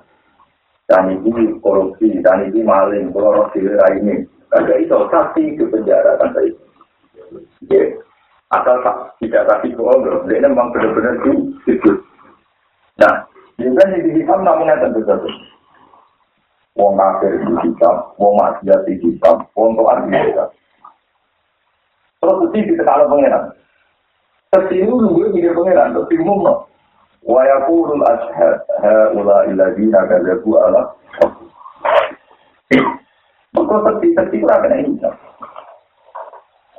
[0.88, 6.32] dan ini korupsi dan ini maling kalau roh ini gak itu saksi ke penjara kan
[6.32, 6.50] tadi
[7.68, 7.84] ya
[8.56, 8.80] asal
[9.20, 11.20] tidak kasih bohong dia memang benar-benar
[11.68, 11.92] itu
[12.96, 13.28] nah
[13.60, 15.28] juga di dihitam namanya tentu saja
[16.78, 20.48] wong kafir di kitab, wong maksiat di kitab, wong tuan di kitab.
[22.22, 23.50] Terus mesti kita kalau pengiran.
[24.48, 26.70] Tersiru nunggu mikir pengiran, terus bingung no.
[27.24, 30.82] Wa yaqulul ashhad haula alladziina kadzabu ala
[33.56, 35.00] Maka tersi itu akan ini.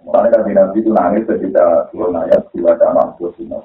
[0.05, 3.61] Makanya kan Nabi itu nangis ketika turun ayat dua dalam dua sinar.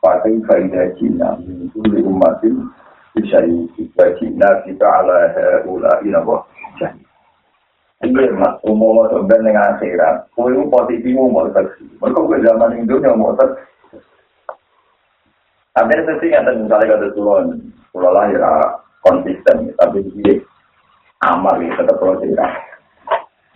[0.00, 2.72] Pakai kaidah Cina itu di umatin
[3.12, 5.28] Bisyari Bajina kita ala
[5.68, 6.24] ula Iya
[8.32, 13.69] mas, umum sebenarnya dengan akhirat Kue itu umum saksi Mereka ke zaman Indonesia mau saksi
[15.70, 17.58] Tapi itu sih yang misalnya kata turun
[17.94, 18.42] Pulau lahir
[19.06, 20.42] konsisten Tapi dia
[21.22, 22.46] amal ya tetap pulau cerita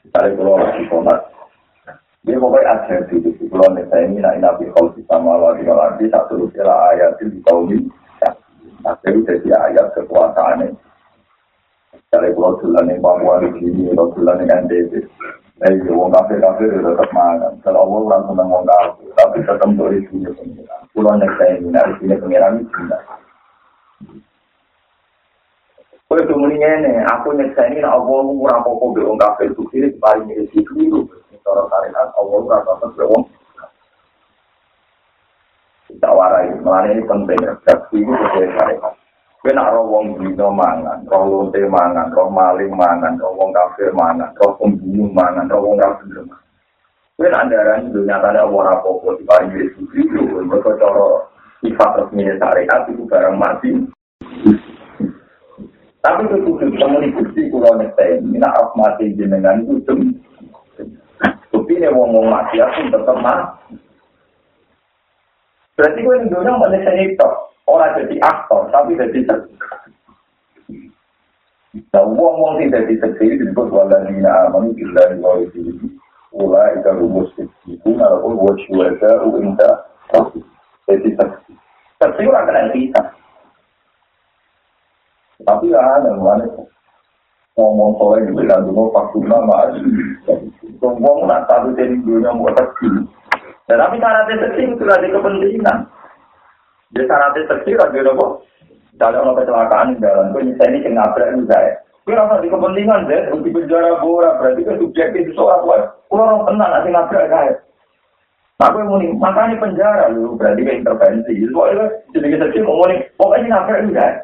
[0.05, 1.21] Misalnya pulau lagi komat.
[2.25, 4.21] Dia pokoknya ajar di pulau Nisa ini.
[4.21, 7.89] Nah ini nabi kau sama lagi lagi Satu rupiah ayat di kaum ini.
[8.85, 10.77] Nah, itu jadi ayat kekuasaannya.
[12.13, 14.93] Dari pulau Tulan yang Papua di sini, pulau Tulan yang NTB.
[15.63, 17.55] Itu wong kafir kafir itu tetap makan.
[17.63, 20.81] Kalau Allah orang senang wong kafir, tapi tetap dari sini pengiran.
[20.91, 23.03] Pulau yang saya ini dari sini pengiran itu tidak.
[26.11, 30.27] Kau itu mendingnya aku nyeksa ini, Allah murah pokok di wong kafir itu kiri paling
[30.27, 31.01] mirip itu itu.
[31.45, 33.23] Cara syariat, Allah rasa tetap wong
[35.85, 38.95] kita warai, malah ini penting, saksi itu sesuai syariat.
[39.45, 44.33] Kena roh wong dino mangan, roh lonte mangan, roh maling mangan, roh wong kafir mangan,
[44.41, 46.41] roh pembunuh mangan, roh wong kafir mangan.
[47.21, 51.29] Kena andaran itu nyatanya orang apa-apa di paling Yesus itu, mereka cara
[51.61, 53.71] sifat resmi syariat itu barang mati.
[56.01, 60.25] Tapi itu khusus temen bukti kulo nekten, mina mati jenengan itu cem.
[61.53, 63.77] Bukti ini wong-wong mati aku tetap mati.
[65.77, 67.31] Berarti gue ini mau nyeseni itu.
[67.65, 69.25] Orang jadi aktor, tapi jadi.
[71.91, 75.89] Nah, uang-uang tidak jadi seksi disebut waladina amanu billahi wa rasulihi.
[76.35, 79.71] Ula ika rumus itu, walaupun buat syuwada uinda
[80.87, 81.53] jadi seksi.
[81.99, 83.03] Seksi orang kena kita.
[85.43, 86.47] Tapi ya, yang mana
[87.55, 89.79] ngomong soal yang bilang dulu faktuna ma'as.
[90.79, 93.03] Ngomong nak satu jadi dunia mau seksi.
[93.65, 95.79] Dan tapi syaratnya seksi itu ada kepentingan.
[96.95, 98.27] Jadi syaratnya seksi ada apa?
[98.95, 101.83] Kalau orang kecelakaan di jalan, gue misalnya ini nabrak ini saya.
[102.07, 105.79] Gue rasa di kepentingan deh, di penjara bora berarti kan subjektif itu soal gue.
[106.07, 107.55] Gue orang tenang nanti nabrak saya.
[108.63, 111.35] Gue mau nih, makanya penjara lu berarti kayak intervensi.
[111.51, 114.15] Soalnya jadi kita sih nih, pokoknya nabrak ini saya.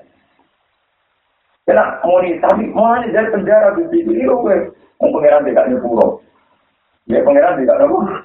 [1.66, 4.58] Kena nih, tapi mau nih dari penjara di situ itu gue.
[5.02, 6.22] Mau pengiran tidak nyepuro.
[7.10, 8.19] Ya pengiran tidak nyepuro.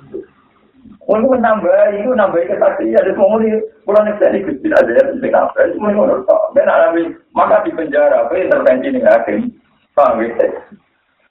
[1.05, 5.33] Untuk menambah itu nambah kesaksian, ada semua ini pulang nih jadi gusti ada yang penting
[5.37, 5.69] apa?
[5.69, 6.41] Itu mau ngurus tak?
[6.57, 9.53] Ben alami maka di penjara apa intervensi nih hakim,
[9.93, 10.49] paham ya?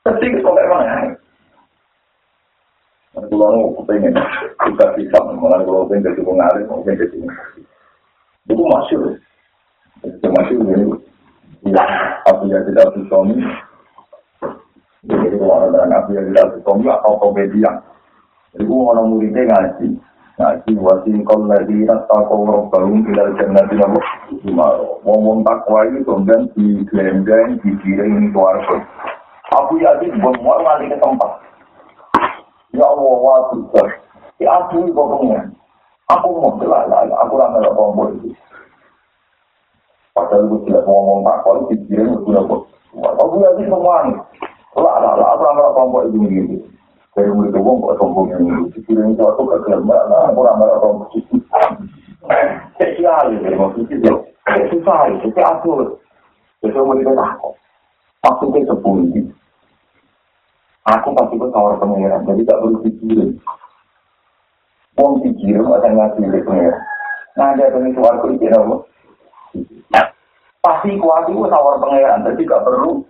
[0.07, 1.19] Pasti itu kok emang
[3.15, 4.15] Kalau pengen
[4.63, 7.19] kita bisa mengenai kalau pengen jadi pengaruh, mau pengen jadi
[8.45, 9.03] itu masuk,
[10.05, 10.87] itu masuk ini.
[11.65, 11.85] Ya,
[12.29, 13.43] aku ya tidak bisa ini.
[15.09, 17.75] Kalau ada nabi yang tidak bisa atau komedian.
[18.55, 19.89] Iku ana muridé ngaji.
[20.39, 23.99] Ngaji wasin kon lagi rasa kau robbahum ilal jannati nabu.
[25.03, 28.79] Wong-wong takwa itu kemudian di gelendeng, di giring keluarga.
[29.55, 31.31] Aku yakin semua nanti ke tempat.
[32.75, 33.89] Ya Allah, wa Tuhan.
[34.43, 35.41] Ya aku ini pokoknya.
[36.11, 38.35] Aku mau jelas aku rasa gak kompor itu.
[40.15, 42.57] Padahal itu tidak ngomong takwa itu digiring ke keluarga.
[43.19, 44.15] Aku yakin semua ini.
[44.75, 46.19] Lah, lah, lah, aku rasa kompor itu
[47.15, 47.23] begini.
[47.23, 48.71] dari mulut wong kok sombong ini.
[48.75, 51.39] Dikirim suatu ke kelembak lah aku ramai orang begitu
[52.75, 54.11] spesial ini mau begitu
[54.45, 55.95] susah itu aku
[56.65, 57.55] itu mau kita takut
[58.25, 59.29] maksudnya sepuluh
[60.89, 63.31] aku pasti ke tawar pengeran jadi tak perlu dikirim.
[64.95, 66.83] Wong dikirim ada ngasih di pengeran.
[67.35, 68.47] Nah ada pengen suaraku itu
[70.65, 73.05] pasti kuat itu tawar pengeran jadi gak perlu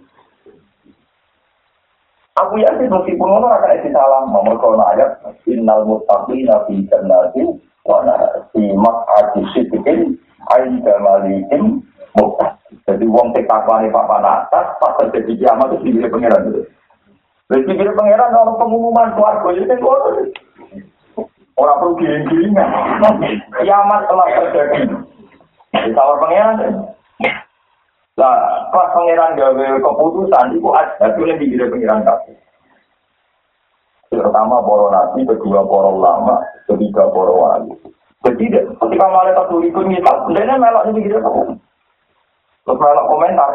[2.55, 5.19] Aku yakin meskipun ono akan isi salam nomor kalau ayat
[5.51, 7.51] innal muttaqina fi jannati
[7.83, 7.99] wa
[8.55, 10.15] fi maq'adi sidqin
[10.55, 11.83] ainda malikin
[12.15, 12.79] muttaqin.
[12.87, 16.63] Jadi wong sing takwane papan atas pas terjadi kiamat itu dipilih pangeran itu.
[17.51, 19.79] Jadi pikir pangeran kalau pengumuman keluarga itu kan
[21.59, 22.71] Orang perlu giling-gilingan.
[23.67, 24.95] Kiamat telah terjadi.
[25.91, 26.87] Ditawar pangeran.
[28.15, 32.44] Lah, pas pangeran gawe keputusan, itu ada itu yang dikira pangeran kasih.
[34.25, 37.77] Pertama para nabi, kedua para ulama, ketiga para wali.
[38.25, 41.21] Jadi ketika malaikat tuli pun ngitab, dia melok ini gitu.
[42.65, 43.53] Terus melok komentar.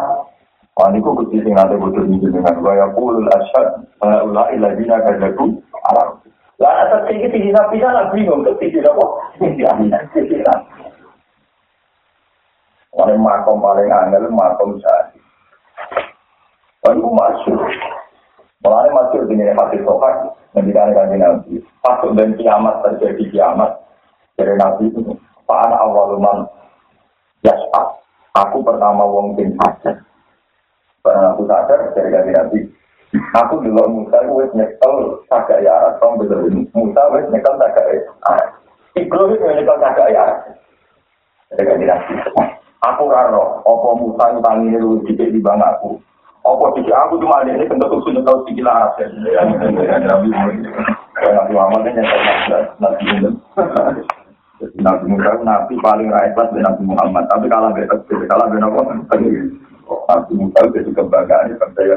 [0.77, 5.57] Wah, ini kok kecil sing nanti butuh dengan gaya pulul asyad, ulai ladina kajaku,
[5.89, 6.21] alam.
[6.61, 9.05] Lah ada tinggi tinggi nabi sana bingung ke tinggi apa?
[9.41, 9.65] Tinggi
[10.13, 10.37] tinggi
[12.93, 15.17] Wah makom paling angel makom saya.
[16.87, 17.59] Lalu masuk.
[18.59, 21.53] Mulanya masuk dengan hati sohar, menjadi kanji nabi.
[21.79, 23.71] Pasuk dan kiamat terjadi kiamat
[24.35, 25.15] dari nabi itu.
[25.47, 26.43] Pak awaluman
[27.41, 27.95] yaspa.
[28.35, 30.03] Aku pertama wong sing sadar.
[30.99, 32.59] Karena aku sadar dari kanji nabi.
[33.33, 36.45] Aku dulu Musa wis nyekel sagak ya arah tong bener
[36.77, 38.49] Musa wis nyekel sagak ya arah.
[38.93, 40.39] Ibro wis nyekel sagak ya arah.
[41.57, 42.13] Jadi nanti.
[42.79, 45.99] Aku raro, opo Musa itu tangi lu dikit di bang aku.
[46.47, 48.95] Opo dikit aku cuma ada ini bentuk usul nyekel sikil arah.
[50.07, 52.03] Nabi Muhammad nyekel
[52.79, 53.35] Nabi Muhammad.
[54.59, 57.23] Nabi Musa nabi paling rakyat Nabi Muhammad.
[57.31, 57.95] Tapi kalah beda,
[58.27, 58.81] kalah beda apa?
[59.87, 61.95] Nabi Musa itu kebanggaan percaya.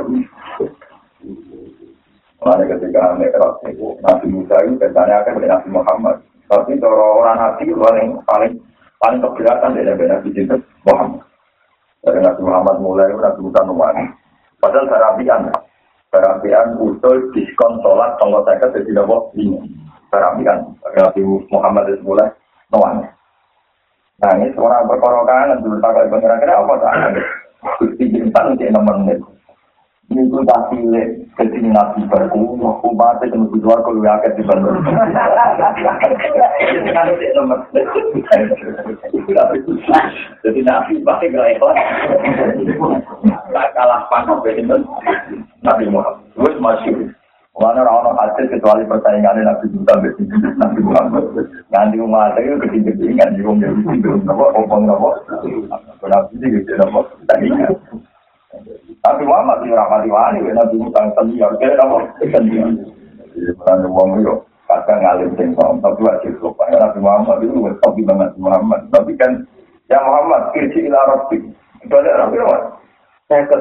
[2.42, 3.14] Mulai ketika
[3.70, 6.16] itu, Nabi Musa itu biasanya akan Nabi Muhammad.
[6.50, 8.52] Tapi kalau orang Nabi paling paling
[8.98, 10.30] paling keberatan dari Nabi
[10.86, 11.22] Muhammad.
[12.02, 14.06] Dari Nabi Muhammad mulai Nabi Musa numani.
[14.62, 15.50] Padahal sarapian,
[16.14, 19.58] sarapian usul diskon sholat tonggo saya jadi nopo ini.
[20.06, 21.20] Sarapian, Nabi
[21.50, 22.30] Muhammad itu mulai
[22.70, 23.10] numani.
[24.22, 26.94] Nah ini seorang berkorokan, dulu tak kira-kira apa tak?
[27.82, 29.18] Gusti Jintan di nomor menit.
[30.12, 34.68] Minggu tak pilih jadi nabi baru, umat itu mesti keluar kalau ya di.
[40.44, 41.56] Jadi nabi pasti gak.
[43.52, 44.76] Tak kalah pangkat begitu.
[45.64, 46.94] Nabi Muhammad, terus masih.
[47.52, 50.16] Mana orang hasil kecuali persaingan Nabi begitu
[50.60, 51.24] Nabi Muhammad.
[51.72, 55.16] Nanti umat itu kecil-kecil kan di rumah itu, nopo, opong nopo.
[56.04, 57.08] Nabi itu gitu nopo.
[59.02, 62.06] Tapi Muhammad di rapati wani, Nabi Musa senior, kira apa?
[62.22, 62.70] Senior.
[63.34, 64.34] Jadi peran uang itu
[64.70, 66.70] kadang ngalim singkong, tapi wajib lupa.
[66.70, 68.86] Nabi Muhammad itu wes tapi banget Muhammad.
[68.94, 69.42] Tapi kan
[69.90, 71.42] ya Muhammad kirsi ila Rabbi.
[71.82, 72.78] Itu ada Nabi Muhammad.
[73.26, 73.58] Saya ke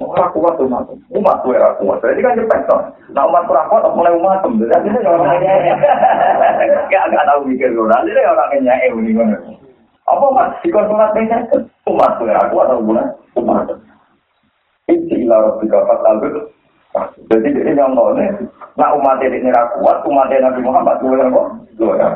[0.00, 0.88] Ora kuat umat.
[1.12, 2.00] Umat tuh era kuat.
[2.00, 2.80] Jadi kan cepet toh.
[3.12, 4.56] Nah umat kurang kuat mulai umat tuh.
[4.56, 5.44] Jadi orang
[6.88, 7.84] Gak gak tahu mikir gue.
[7.84, 9.12] Nanti deh orang nyanyi ini.
[10.08, 10.56] Apa umat?
[10.64, 11.12] Sikon umat
[12.16, 13.06] tuh era kuat atau bukan?
[13.36, 13.68] Umat.
[14.90, 16.34] Inci ila rabbi kafat albir.
[17.30, 18.34] Jadi ini yang ngomongnya,
[18.74, 19.46] nak umat ini
[19.78, 21.46] kuat, umat Nabi Muhammad, gue yang kok,
[21.78, 22.14] gue yang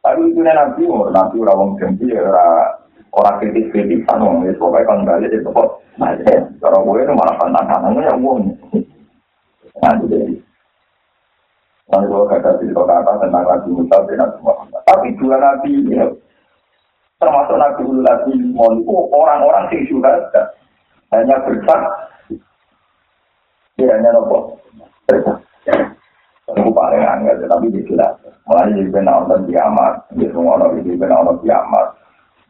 [0.00, 5.68] Tapi itu Nabi, Nabi orang janji, orang kritis-kritis, orang itu pokoknya kan balik itu kok,
[6.00, 6.16] nah
[6.64, 8.36] kalau gue itu malah pantang-pantangnya yang gue.
[9.84, 10.40] Nah, jadi.
[11.86, 14.80] Lalu gue kata di kata tentang Nabi Musa dan Nabi Muhammad.
[14.88, 15.96] Tapi dua Nabi ini,
[17.20, 20.16] termasuk Nabi Nabi Muhammad, orang-orang yang sudah
[21.14, 21.82] hanya bersak
[23.76, 24.56] dia hanya nopo
[25.06, 25.38] bersak
[26.46, 28.14] itu paling angel tapi jelas
[28.46, 31.86] mulai di benar dan kiamat di semua orang di benar dan kiamat.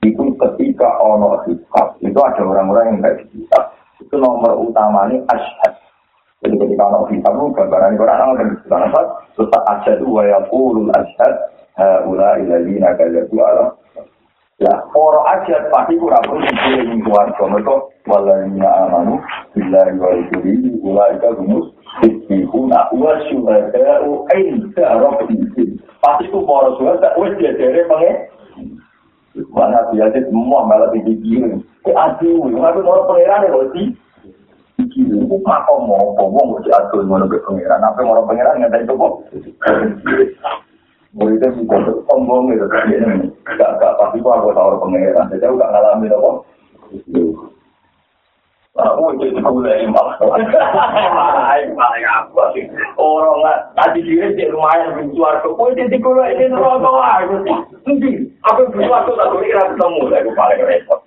[0.04, 3.64] Itu ketika ono hisab itu ada orang-orang yang tidak hisab
[3.96, 5.72] itu nomor utama ini asyhad
[6.44, 9.00] jadi ketika ono hisab itu gambaran Allah dan Quran apa?
[9.34, 11.34] Terus asyhad wa yaqulul asyhad
[11.80, 13.72] haula ilaina kadzatu ala
[14.56, 17.76] Ya, ora aja pasti kurang perlu dipilih ning keluarga mereka
[18.08, 19.20] walayna amanu
[19.52, 25.76] billahi wa rasulihi ulaika humus istiquna wa syuhada'u inda rabbihim.
[26.00, 28.16] Pasti ku para syuhada wis diajare pengen
[29.52, 31.60] Mana biasa semua malah di video.
[31.84, 33.92] Ke aduh, ngaku mau pangeran ya sih.
[34.80, 37.84] Iki ku makom mau wong kok aduh ngono ke pangeran.
[37.84, 39.20] Apa mau pangeran ngantai itu kok.
[41.16, 41.76] Muridnya juga
[42.12, 42.92] sombong gitu kan.
[42.92, 45.32] Ini gak gak pasti kok aku tahu pengeran.
[45.32, 46.30] Jadi aku gak ngalamin apa.
[48.76, 50.20] Aku itu sekolah yang malah.
[51.16, 52.68] Malah malah apa sih?
[53.00, 57.34] Orang nggak tadi dia di lumayan berjuar ke kue di sekolah ini neraka aku
[57.88, 58.10] nanti
[58.44, 61.00] aku berjuar tuh aku kira ketemu aku paling repot.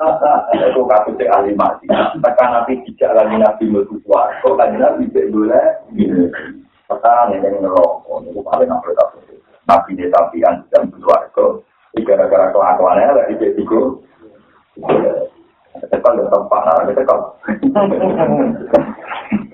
[0.00, 1.84] Aku kasus di ahli mati.
[1.92, 4.40] Tekan nabi tidak lagi nabi berjuar.
[4.40, 5.66] Kok kan nabi tidak boleh?
[6.88, 8.32] Pertanyaan yang ngerokok.
[8.32, 8.88] Aku paling apa
[9.70, 11.62] nabi dia tabian dan keluarga.
[12.00, 13.78] Gara-gara kelakuannya lah itu itu.
[15.90, 17.20] Tekan dan tempat nah, tekan.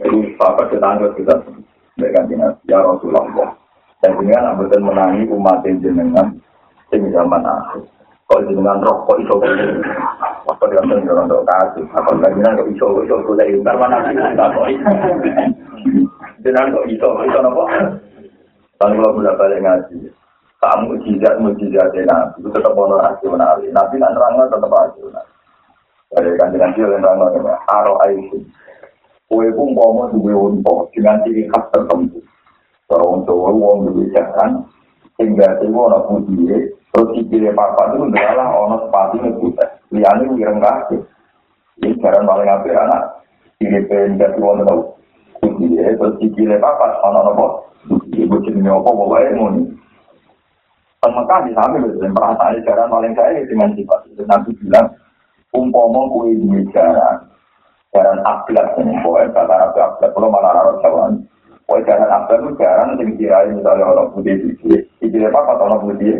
[0.00, 1.36] Jadi Bapak ditanggung kita.
[1.96, 3.52] Dengan ya Rasulullah.
[4.04, 6.32] Dan dengan abutan menangi umat jenengan.
[6.92, 7.84] Ini zaman akhir.
[8.26, 9.36] Kalau jenengan roh kok iso
[10.46, 11.84] Waktu dia ngomong orang tua kasih.
[11.96, 14.16] Apa jenengan kok iso iso kuda itu mana sih?
[16.44, 17.64] Jenengan kok iso iso nopo?
[18.76, 20.12] Kalau kalau bolak balik ngaji.
[20.56, 23.60] Kamu mujizat mujizat nabi itu tetap ono rasional.
[23.60, 25.26] Nabi nak nerangno tetap rasional.
[26.12, 27.26] Dari kanjeng Nabi yang nerangno
[27.68, 28.42] aro aisyah.
[29.26, 32.22] Kue pun mau duwe unta dengan ciri khas tertentu.
[32.86, 34.62] Kalau untuk wong duwe jalan,
[35.18, 39.66] sehingga itu orang putih, terus sikile papa itu adalah orang sepatu ngebuta.
[39.90, 40.96] Liane wireng kaki.
[41.82, 43.02] Ini jalan paling apa anak.
[43.58, 44.80] Ciri penjati wong tahu.
[45.42, 47.46] Putih, terus sikile papa, orang apa?
[48.16, 49.66] Ibu jenis apa, pokoknya mau nih.
[51.06, 54.26] Mekah di samping itu, perasaan jalan paling saya dengan sifat itu.
[54.26, 54.90] Nabi bilang,
[55.54, 57.22] umpama kue di jalan,
[57.96, 61.12] jaran akhlak ini pokoknya kata nabi akhlak kalau malah raro jawan
[61.64, 65.82] pokoknya jaran akhlak itu jaran yang dikirai misalnya orang putih itu tidak apa atau orang
[65.88, 66.14] putih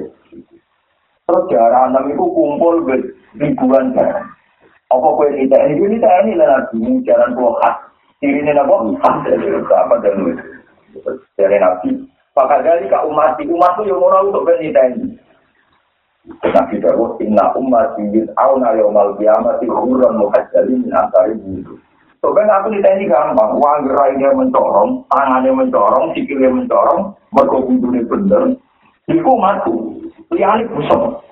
[1.29, 2.75] terus jaran enam itu kumpul
[3.37, 4.25] ribuan jaran
[4.89, 7.77] apa tidak ini ini tidak ini lah nabi ini jaran pulau khas
[8.25, 10.17] ini ini apa dan
[11.37, 11.91] dari nabi
[12.37, 15.17] maka dari kak umat umat itu yang mau untuk ini
[16.27, 21.79] Nabi Dawud, inna umat yid awna yawmal kiamati huran muhajjalin min antari bulu.
[22.19, 28.59] Sebenarnya aku ditanya gampang, uang gerainya mencorong, tangannya mencorong, sikilnya mencorong, mergo bindune bener,
[29.07, 29.95] iku matu,
[30.35, 31.23] liane busuk.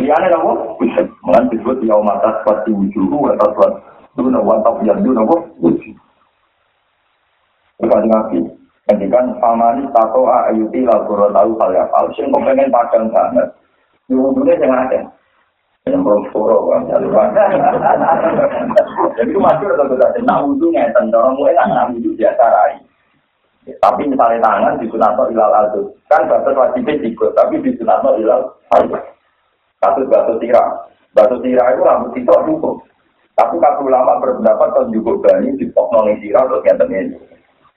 [0.00, 0.52] Liane apa?
[0.80, 1.08] Busuk.
[1.28, 3.80] Mengan disebut yaum atas pasti wujuhu, atas pasti
[4.16, 5.36] duna wantap yang duna apa?
[7.80, 8.38] Bukan Nabi,
[8.90, 12.10] Kemudian famani tato ayuti lalu tahu hal yang hal.
[12.18, 13.46] Sing pengen padang banget.
[14.10, 14.98] Yuhudune yang ada.
[15.86, 16.90] Yang belum suro kan.
[16.90, 17.06] Jadi
[19.30, 20.20] itu masih ada ada.
[20.26, 21.14] Nah wudhu ngeten.
[21.14, 22.82] Orang mulai kan nah wudhu biasa rai.
[23.78, 25.94] Tapi misalnya tangan di sunato ilal aldo.
[26.10, 27.30] Kan batas wajibnya juga.
[27.38, 28.98] Tapi di sunato ilal aldo.
[29.78, 30.82] Kasus batu tira.
[31.14, 32.82] Batu tira itu rambut itu cukup.
[33.38, 37.16] Tapi kalau ulama berpendapat kalau cukup bani di pok nongi tira terus ngeten ini.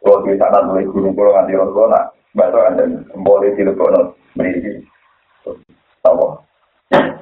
[0.04, 2.84] Kalau di sana mulai guru pulau nganti rosona, batu ada
[3.16, 4.84] boleh di lekono berisi.
[6.04, 6.28] Tahu?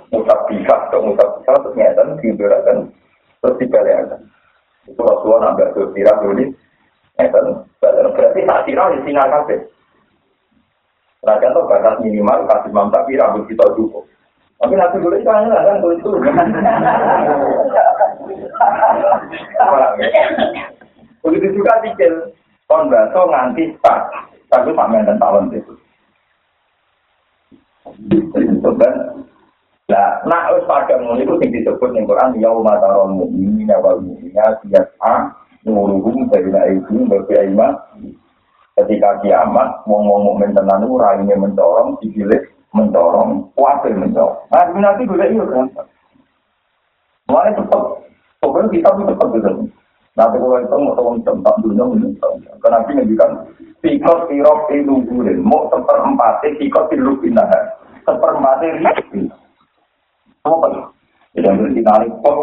[0.09, 2.89] Musab bisa atau musab bisa terus ngeten diberakan
[3.37, 4.25] terus dibalikan.
[4.89, 6.49] Itu Rasulullah nambah ke sirah dulu
[7.21, 7.45] ngeten.
[7.77, 9.61] Berarti tak sirah di singa kafe.
[11.21, 14.09] Raja tuh batas minimal kasih mam tapi rambut kita cukup.
[14.57, 16.09] Tapi nanti dulu itu hanya kan itu.
[21.21, 22.33] Begitu juga pikir
[22.71, 24.07] kon baso nganti tak
[24.47, 25.75] tapi pamer dan tawon itu
[28.79, 28.95] kan
[29.91, 33.99] Nah, nak wis padha ngono iku sing disebut ning Quran ya umat taron mukminin wal
[33.99, 35.35] mukminat yas'a
[35.67, 37.35] nuruhum baina aydihim wa fi
[38.71, 42.39] Ketika kiamat, wong-wong mukmin tenan iku raine mencorong, sikile
[42.71, 44.47] mencorong, kuatir mencorong.
[44.47, 45.67] Nah, nanti gue iya kan.
[47.27, 47.81] Mulai cepet.
[48.39, 49.51] Pokoknya kita tuh cepet gitu.
[50.11, 52.31] Nanti kalau itu mau tolong tempat dunia menunjuk.
[52.59, 53.31] Karena nabi ngendikan,
[53.79, 57.47] sikot sirop itu gurin, mau seperempat sikot sirup pindah,
[58.03, 59.31] seperempat rizki.
[60.43, 60.81] Apa itu?
[61.31, 62.37] Jadi yang bersinar kok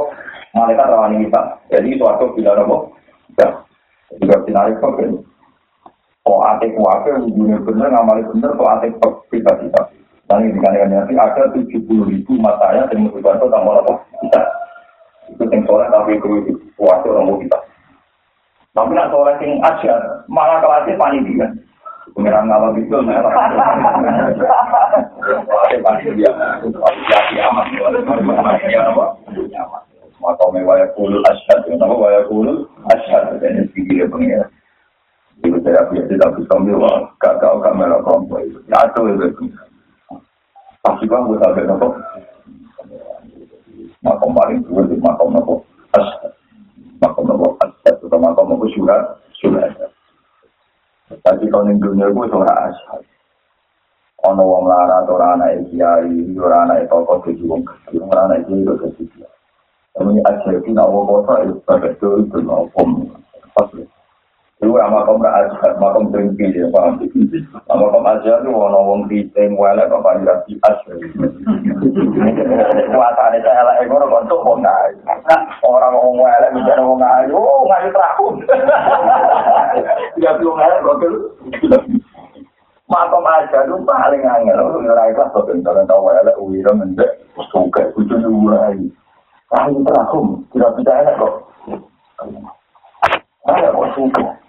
[0.57, 1.41] malaikat rawani kita.
[1.69, 2.97] Jadi suatu bila nopo,
[3.37, 3.49] ya,
[4.17, 5.21] juga sinar kok ini.
[6.25, 9.53] Oh ate kuwafe dunia bener ngamali bener kok ate kok kita.
[10.29, 13.93] Dan ini dikatakan nanti ada tujuh puluh ribu matanya yang menunjukkan itu tambah apa?
[14.25, 14.41] Kita
[15.29, 16.29] itu yang soleh tapi itu
[16.75, 17.59] kuasa orang kita.
[18.73, 19.95] Tapi nak soleh yang aja
[20.29, 21.47] malah kelasnya panitia.
[22.17, 23.33] Pengiran ngawal itu malah.
[25.69, 26.31] Ada panitia,
[26.65, 29.05] panitia apa?
[30.19, 33.39] Maka mewaya kulul asyad, kenapa waya kulul asyad?
[33.39, 34.51] Dan ini pengiran.
[35.39, 38.51] Itu saya biasa tidak bisa bilang, kakak kamera kompoi.
[38.67, 39.47] Ya itu itu.
[40.83, 41.95] Pasti bang, gue sampai nopo.
[44.03, 46.33] Makom paling tua di makom nopo asyad
[47.03, 49.75] makom nopo asyad atau makom nopo surat surat
[51.25, 53.03] tapi kalau di dunia gue suara asyad
[54.23, 58.63] ono wong lara atau anak kiai orang anak toko jadi wong kecil orang anak kiai
[58.63, 59.27] itu jadi
[59.99, 62.83] Kami ajar itu nak wong kota itu pada itu itu nopo
[63.59, 63.83] pasti
[64.59, 66.99] Iku ama kom ra aja, makom trimpi ya, paham?
[67.71, 70.83] Ama kom aja itu wono wong kriting wale kok panjang di as.
[72.91, 74.99] Kuatane saya elek ngono kok tok wong ae.
[75.63, 78.35] Ora wong wale bicara wong ae, oh ngayu trakun.
[80.19, 81.07] Ya belum elek kok
[82.91, 87.23] Makom aja itu paling angel, ora ikhlas kok bentar tau wale uwira mendek,
[87.55, 88.91] suka kudu nuwai.
[89.55, 91.35] Ngayu trakun, tidak bisa elek kok.
[93.47, 94.48] Ada kok suku.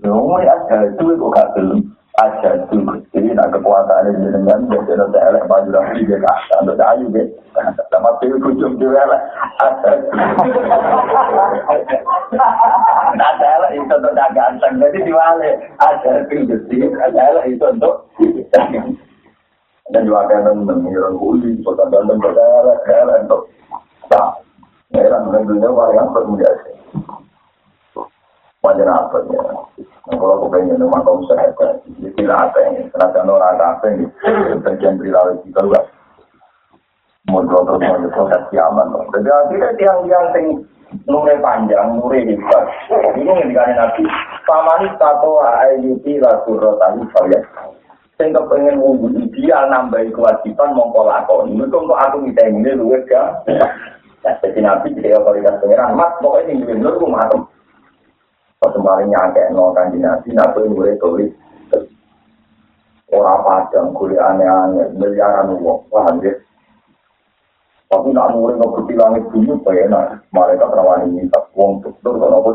[0.00, 1.80] Ngomong ada itu gak belum
[2.20, 2.82] aja tuh.
[3.14, 7.26] Jadi nak kekuasaan ini dengan jadi nanti elek baju lagi dia kata, untuk ayu deh.
[7.88, 9.22] Sama tuh kucing tuh elek
[9.60, 9.92] ada.
[13.16, 14.74] Ada elek itu untuk ganteng.
[14.80, 17.94] Jadi diwale ada tuh jadi ada elek itu untuk
[19.90, 22.46] dan juga kan mengira kuli, kota ganteng kota
[22.88, 23.42] elek untuk
[24.06, 24.42] tak.
[24.90, 26.58] Merah mengenai wayang bermudas.
[28.58, 29.42] Wajar apa ya?
[30.10, 31.54] Kalau aku pengen rumah kaum sehat,
[32.02, 32.90] jadi apa ini?
[32.90, 34.06] Karena orang apa ini?
[34.62, 35.80] Bagian perilaku kita juga.
[37.28, 38.90] Mau terus mau proses kiamat.
[39.14, 40.46] Jadi akhirnya tiang-tiang sing
[41.06, 42.64] nure panjang, nure hebat.
[42.90, 44.02] Ini yang dikasih nabi.
[44.48, 47.44] Pamani tato ayuti latur rotani kalian.
[48.18, 51.54] Sing kepengen wudhu ideal nambahi kewajiban mongko lakon.
[51.54, 53.22] Ini untuk aku minta ini luwes ya.
[54.42, 55.94] Jadi nabi jadi otoritas pengiran.
[55.96, 57.30] Mas pokoknya ini rumah
[58.60, 61.32] Pas kemarin nyangke nol kanji nabi, nabi mulai tulis.
[63.08, 66.36] Orang padang, kulit aneh-aneh, miliaran uang, paham ya?
[67.88, 70.28] Tapi nak mulai ngebuti langit bumi, enak.
[70.28, 72.50] Mereka terawani minta uang dokter, kalau apa.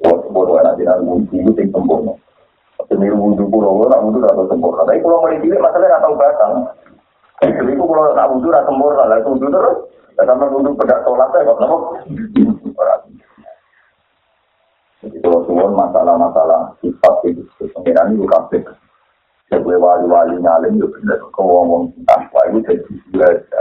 [0.00, 2.16] Wah, bodoh enak di dalam wudhu, itu yang sempurna.
[2.80, 4.88] Tapi ini wudhu pura, nak wudhu atau sempurna.
[4.88, 6.54] Tapi kalau mulai cilik, masalahnya tahu batang.
[7.44, 9.76] Jadi itu kalau nak wudhu, nak sempurna, lah wudhu terus.
[10.16, 11.76] Sama wudhu pedak sholat, ya, kok nama?
[15.20, 17.44] Kalau semua masalah-masalah sifat itu,
[17.76, 18.58] pengiran itu kafe.
[19.52, 21.20] Sebagai wali-wali ngalim itu benar.
[21.36, 23.60] Kalau ngomong tanpa itu jadi surga.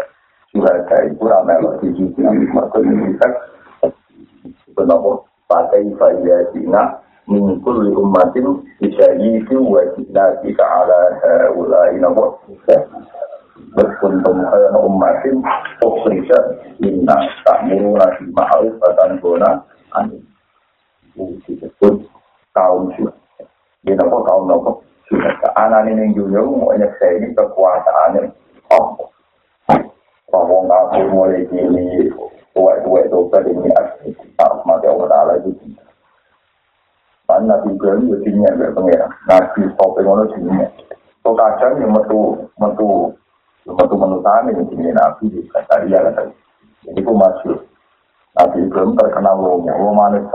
[0.55, 1.75] Surga itu ramai loh.
[1.83, 3.27] Di situ yang mereka bisa.
[4.73, 5.27] Kenapa?
[5.51, 7.03] Pakai faidah Cina.
[7.23, 10.65] Mingkul umatin bisa itu wajib nanti ke
[11.55, 12.39] ulai nopo.
[13.75, 14.43] Berkuntung
[14.75, 15.43] umatin.
[15.83, 16.39] Ukhrisa
[16.79, 19.63] inna tak murah ma'arif batan gona.
[22.53, 23.17] Kaum sudah.
[23.81, 24.71] Dia nopo kaum nopo
[25.09, 25.33] sudah.
[25.57, 28.29] Anak ini juga mau nyeksa ini kekuasaannya.
[28.73, 29.09] Oh,
[30.33, 32.09] bahwa ngaku mulai kini
[32.53, 33.69] tuai-tuai dosa ini
[34.37, 35.53] tak mati Allah Ta'ala itu.
[37.29, 39.07] Kan Nabi Ibrahim itu dinya dari pengira.
[39.25, 40.67] Nabi Sopi Ngono dinya.
[41.23, 43.15] So kadang yang metu, metu,
[43.65, 46.13] metu menutan ini dinya Nabi di Kataria.
[46.83, 47.63] Jadi itu masuk.
[48.33, 50.25] Nabi Ibrahim terkenal wongnya, wong manis.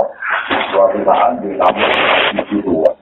[0.70, 1.82] Suatu saat di tamu
[2.46, 2.94] di luar.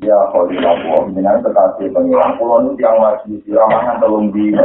[0.00, 0.16] Ya,
[0.48, 4.56] di tamu, dengan kekasih pengilang pulau ini yang masih di ramangan telung di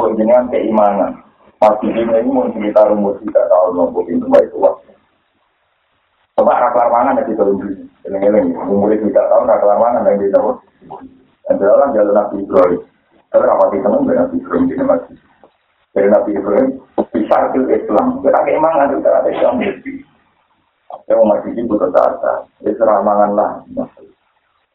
[0.00, 1.12] buat dengan keimanan.
[1.60, 4.72] Masih di ini mau cerita rumus tiga tahun nopo pintu baik tua.
[6.34, 7.68] Coba raklar mana di telung di
[8.08, 10.56] eleng-eleng, umur tiga tahun raklar mana yang di tahu.
[11.44, 12.80] Dan dalam jalan Nabi Ibrahim.
[13.28, 15.18] Tapi rapati teman dengan Nabi Ibrahim di masjid.
[15.92, 16.68] Dari Nabi Ibrahim,
[17.24, 18.20] bisa ke Islam.
[18.20, 19.56] Kita keimangan itu ada Islam.
[21.08, 22.44] Ya, umat ini butuh data.
[22.60, 23.50] Ini seramangan lah.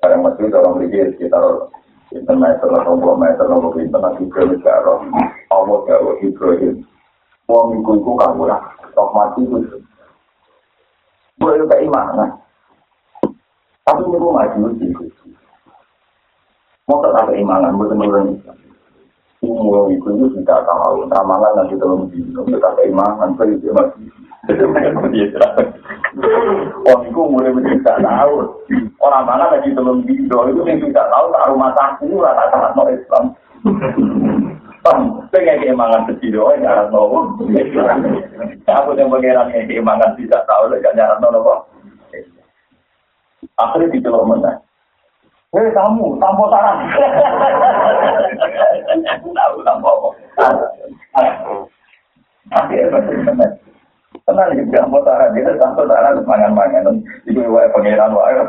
[0.02, 1.44] Kadang masih dalam lagi sekitar
[2.10, 5.14] itu meter atau dua meter atau pinter nanti Ibrahim sekarang.
[5.54, 6.82] Allah jauh Ibrahim.
[7.46, 8.62] Uang iku iku kamu lah.
[8.98, 9.78] Roh mati itu.
[11.38, 12.34] Boleh keimangan.
[13.86, 15.06] Tapi ini rumah itu.
[16.90, 18.42] Mau tak keimangan, betul-betul
[19.50, 22.46] umur itu itu tidak tahu ramalan nanti dalam dino.
[22.46, 23.54] Kita keimanan saya
[24.50, 24.94] itu masih
[26.86, 28.34] orang itu itu tidak tahu
[29.02, 30.38] orang mana lagi dalam dino.
[30.54, 33.24] Itu yang tidak tahu tak rumah sakit rata sangat no Islam.
[35.30, 37.36] Pengen keimangan kecil doang nyarat no
[38.70, 41.68] aku yang pengeran keimangan tidak tahu gak nyarat no
[43.60, 44.60] akhirnya dicelok menang
[45.50, 46.78] Hei kamu, tanpa saran.
[49.34, 50.10] Tahu tanpa apa.
[54.30, 57.02] Tenang juga tanpa saran, dia tanpa saran mangan-mangan.
[57.26, 58.46] Itu wae pangeran wae.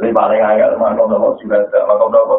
[0.00, 2.36] Lebih paling agak makom nopo sudah ada makom nopo.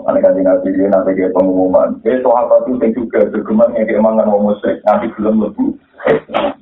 [0.00, 2.00] Mana kan tinggal video nanti dia pengumuman.
[2.08, 5.76] Eh soal satu yang juga berkembang yang mangan musik nanti belum lebih.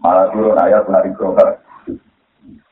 [0.02, 1.54] Malah turun ayat nari program.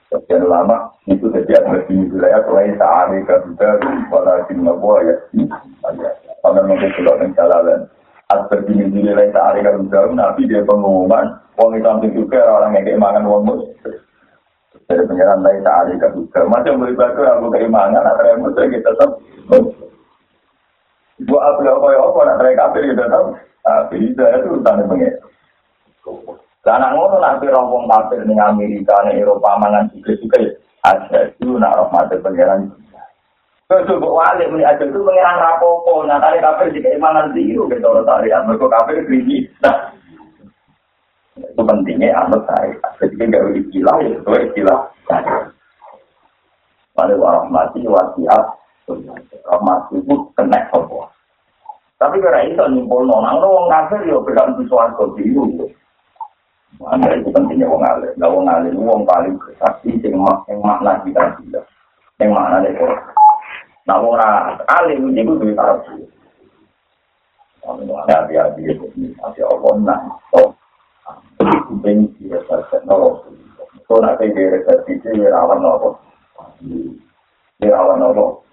[0.09, 3.69] Sekian lama itu setiap di wilayah selain sehari kerja
[4.09, 5.17] pada Singapura ya.
[6.41, 7.81] Karena mungkin sudah mencalalan.
[8.33, 13.43] Aspek di wilayah sehari kerja, nabi dia pengumuman, uang itu juga orang yang keimangan uang
[13.45, 13.63] mus.
[14.89, 16.41] Dari pengiran lain sehari kerja.
[16.49, 19.21] Macam beribadah aku keimangan, ada yang mus kita tetap.
[21.29, 23.25] Buat apa apa ya apa nak mereka kafir kita tetap.
[23.61, 24.89] Tapi itu itu tanda
[26.69, 30.53] Karena ngono nanti rombong kafir ning Amerika ning Eropa mangan juga-juga ya.
[30.85, 32.69] Ada itu nak rahmat pangeran.
[33.73, 36.05] Buat wali muni aja itu pangeran rapopo.
[36.05, 38.29] Nah tadi kafir jika mangan ziru gitu orang tadi.
[38.29, 39.49] Mereka kafir kritis.
[39.65, 39.97] Nah,
[41.39, 42.77] Itu pentingnya anut saya.
[43.01, 45.49] Jadi nggak istilah ya sesuai istilah saya.
[46.93, 48.45] Pada warahmati wasiat,
[49.47, 51.07] rahmat itu kena sopo.
[51.95, 55.71] Tapi kira itu nyimpul nona, orang kafir ya beda untuk suarga biru.
[56.79, 58.13] Anda itu pentingnya wong alim.
[58.21, 61.65] Nah wong alim wong paling bersaksi yang, mak yang makna kita tidak.
[62.21, 62.87] Yang makna itu.
[63.89, 64.15] Nah wong
[64.69, 66.07] alim itu duit tarasi.
[68.09, 68.87] Hati-hati itu
[69.21, 70.01] masih Allah nah.
[70.33, 70.57] So,
[71.69, 73.29] penting dia saja nolok.
[73.85, 76.01] So nanti dia resepsi dia rawan nolok.
[77.61, 78.45] Dia rawan nolok.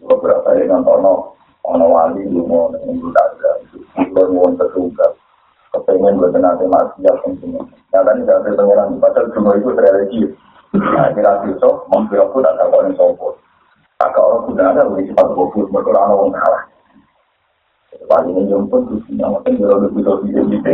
[0.00, 1.30] Beberapa yang nonton
[1.60, 3.52] ono wali lu mau nunggu daga.
[4.10, 5.14] Lu mau tertugas.
[5.70, 7.54] Kepengen buat nanti mati ya penting.
[7.94, 10.22] Yang tadi saya pengiran padahal semua itu religi.
[10.70, 13.34] Nah, kira besok mungkin aku tak tahu yang sopo.
[13.98, 16.64] Kakak orang sudah ada lebih cepat fokus berkurang orang kalah.
[18.06, 20.70] Paling ini jemput tuh yang mungkin kalau lebih bisa video gitu.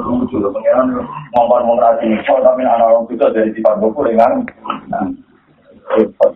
[0.00, 0.92] Lu sudah pengiran
[1.36, 2.08] ngomong ngomong rasi.
[2.28, 4.32] Oh tapi anak orang itu dari sifat fokus dengan.
[5.92, 6.30] Cepat.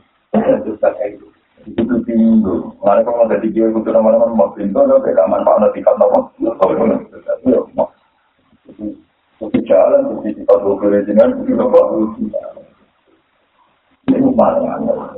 [0.65, 1.34] Itu kayak gitu.
[1.65, 2.77] Itu tinggu.
[2.85, 6.29] Mana kalau ada tiga itu nama-nama mau pintu, ada beda manfaat nanti kan nama.
[9.41, 12.11] Itu jalan, itu kita dua dengan itu bagus.
[14.12, 14.61] Ini mana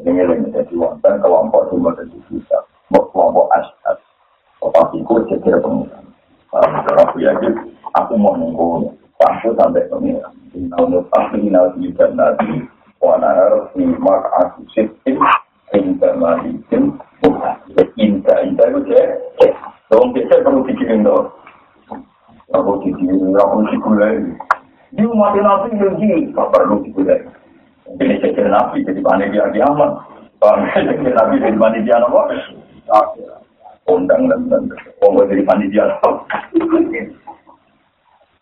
[0.07, 2.59] yang ini jadi wonten kelompok cuma dari kita,
[2.91, 3.99] kelompok asyad.
[4.63, 6.05] Tetapi kok jadi pengiran.
[6.51, 7.53] Kalau aku yakin,
[7.99, 10.33] aku mau nunggu sampai sampai pengiran.
[10.57, 12.65] Tahun depan, ini nanti juga nanti.
[12.97, 15.21] Wana harus aku sistem
[15.75, 16.95] Inta malikin
[17.97, 19.09] Inta, inta itu cek
[19.91, 21.27] Dong cek perlu dikirim dong
[22.55, 24.23] Aku dikirim, aku dikulai
[24.95, 25.99] Di umat nabi yang
[26.31, 27.19] Gak perlu dikulai
[27.99, 29.91] Ini cek nabi jadi panitia kiamat
[30.39, 32.23] Cek nabi jadi panitia apa?
[33.91, 34.63] Undang dan dan
[35.03, 35.85] Pokoknya jadi panitia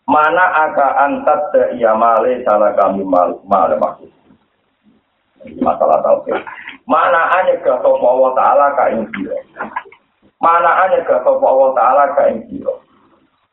[0.05, 4.13] Mana aka antat iya male salah kami mal male maksud
[5.61, 6.37] masalah tauhid.
[6.85, 9.37] Mana ane ke sapa Allah taala ka ing sira.
[10.37, 12.73] Mana ane ke sapa Allah taala ka ing sira.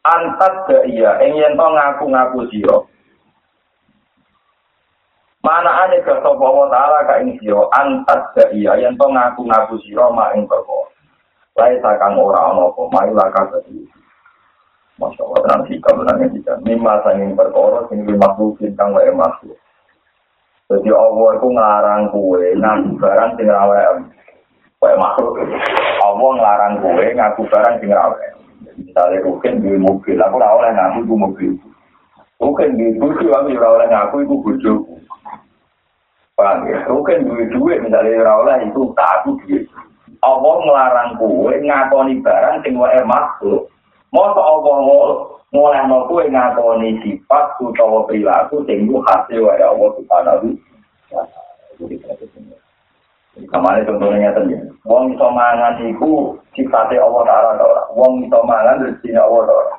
[0.05, 2.77] Antat ke iya ing yen to ngaku-ngaku sira.
[5.41, 7.65] Mana ane ke sapa Allah taala ka ing sira.
[7.73, 10.93] Antat ke iya yen to ngaku-ngaku sira mak ing perkara.
[11.57, 13.85] Lae sakang ora ana apa mai laka dadi.
[15.01, 16.57] Masya Allah, tenang sikap, tenang sikap.
[16.69, 19.57] Mimma sanging perkara, sing makhluk, kang wae makhluk.
[20.73, 23.77] Jadi Allah itu ngelarang kue ngaku barang sing rawe.
[24.81, 25.37] Kayak makhluk.
[26.01, 28.25] Allah ngelarang kue ngaku barang sing rawe.
[28.81, 31.53] Misalnya mungkin di mobil, aku ora oleh ngaku itu mobil.
[32.41, 34.75] Mungkin di buju aku ora oleh ngaku itu buju.
[36.41, 36.89] Paham ya?
[36.89, 39.69] Mungkin duit duit misalnya oleh itu tak aku duit.
[40.25, 43.69] Allah ngelarang kue ngakoni barang sing wae makhluk.
[44.09, 50.49] Masa Allah mulai no kue ngakoni sifat utawa perilaku sing ku hasil wae Allah subhanahu
[53.53, 54.61] Kamane contohnya ngeten ya.
[54.85, 57.83] Wong iso mangan iku sifate Allah taala ta ora.
[57.97, 59.75] Wong iso mangan rezeki Allah ta ora.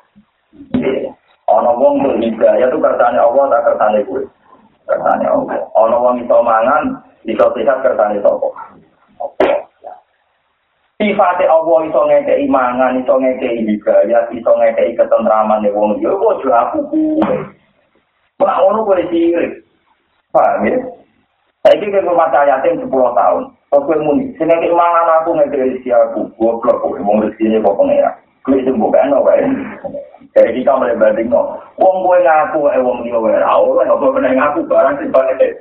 [1.54, 4.22] Ana wong tuh hidayah tuh kersane Allah tak kersane kuwe.
[4.90, 5.54] Kersane Allah.
[5.78, 6.98] Ana wong iso mangan
[7.30, 8.48] iso sehat kersane sapa.
[11.04, 16.40] Sifate Allah iso ngekei mangan, iso ngekei hidayah, iso ngekei ketentraman ning wong yo kok
[16.48, 17.44] aku kuwe.
[18.40, 19.52] Ora ono kuwi sirik.
[20.32, 20.80] Paham ya?
[21.60, 23.44] Saya kira rumah saya yatim 10 tahun.
[23.68, 28.10] Kau muni, sehingga keimangan aku ngekei isi aku, goblok kok, mau rezekinya kok pengira.
[28.48, 29.44] Gue itu bukan no, wae.
[30.32, 31.60] Jadi kita mulai banding no.
[31.76, 33.44] Wong gue ngaku, eh wong dia wae.
[33.44, 35.52] Aku lah, nggak pernah ngaku barang sih balik deh.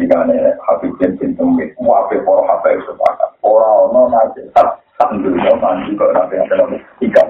[0.00, 3.36] Ini kan ya, habis jentin temui, wape poro hape sepakat.
[3.44, 7.28] Orang no nanti, tak alhamdulillah nanti kok nanti ada lagi ikan.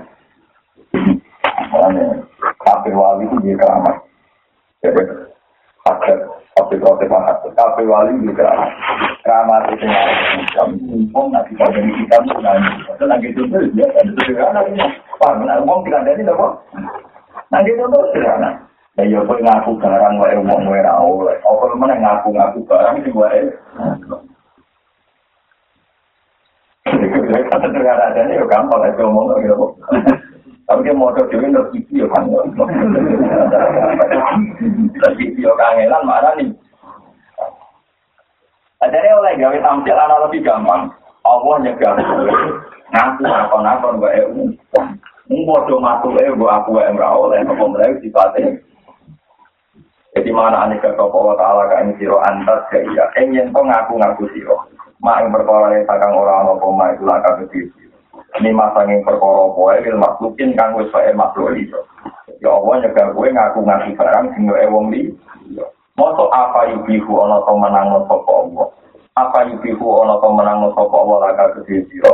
[1.74, 2.22] Makanya,
[2.62, 3.96] hape wali itu dia keramat.
[4.86, 5.02] Jadi,
[5.82, 6.12] hape
[6.54, 8.54] hape hape hape hape wali juga
[9.26, 13.42] keramat itu macam umpam nanti pada kita nanti itu nanti itu
[13.74, 14.86] ya itu sederhana ini
[15.18, 16.46] pak nah uang tidak ada ini apa
[17.50, 21.94] nanti itu tuh sederhana ya ya kau ngaku barang wae uang wae rau apa mana
[22.00, 23.42] ngaku ngaku barang sih wae
[27.50, 29.66] Kata negara aja nih, gampang aja ngomong gitu.
[30.66, 32.30] Tapi dia mau dewi untuk video kan.
[35.18, 36.46] Video kangenan mana nih?
[38.80, 40.94] Jadi oleh gawe tampil anak lebih gampang.
[41.26, 42.34] Allah nyegah gue.
[42.94, 44.42] Ngaku nakon-nakon gue EU.
[45.30, 48.50] Mbodo matu eh gue aku yang oleh apa mereka sifatnya.
[50.10, 53.06] Jadi mana ane ke kau taala kan siro antar ke iya.
[53.14, 54.66] Enyen kau ngaku-ngaku siro.
[55.00, 57.80] Mak yang berkora yang takang orang apa mak itu laka ke siro.
[58.38, 61.80] Ini masangin perkara poe wil makhlukin kang wis wae makhluk liya.
[62.38, 65.10] Ya Allah nyegah kowe ngaku-ngaku barang sing wae wong li.
[65.98, 68.66] Moto apa yubihu ana to menang sapa Allah.
[69.18, 72.12] Apa yubihu ana to menang sapa Allah laka kedhe sira.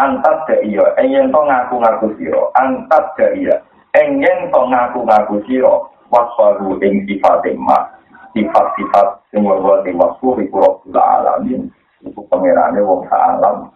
[0.00, 2.42] Antat da iya, enyen to ngaku-ngaku sira.
[2.56, 3.56] Antat da iya,
[3.92, 5.74] enyen to ngaku-ngaku sira.
[6.08, 7.96] Waswaru ing sifat ma.
[8.36, 11.72] Sifat-sifat sing wae di wasfu iku Rabbul alamin.
[12.04, 13.72] Iku pangerane wong alam.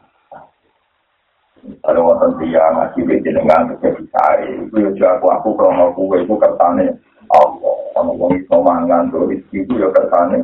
[1.63, 6.35] Kalau wonten dia ngaji di jenengan jadi saya, itu ya jago aku krono kue itu
[6.35, 6.91] kertane
[7.31, 7.77] Allah.
[7.95, 10.43] Kalau wong itu mangan tuh rezeki itu ya kertane.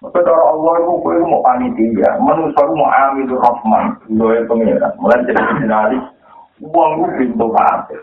[0.00, 3.84] Cara Allah itu kue mau panitia, manusia itu mau ambil rahman,
[4.16, 4.92] doa pengiran.
[4.96, 6.04] Mulai jadi jinalis,
[6.64, 7.96] uang itu pintu hati.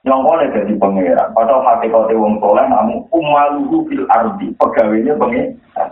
[0.00, 1.28] Yang boleh jadi pengiran.
[1.36, 5.88] Padahal hati kau wong soleh, namun umaluhu fil ardi, pegawainya pengiran.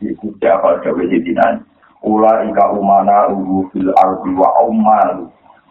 [0.00, 1.70] Itu siapa coba jadi nanti.
[2.00, 5.28] ula ika umana uhu fil ardi wa ummal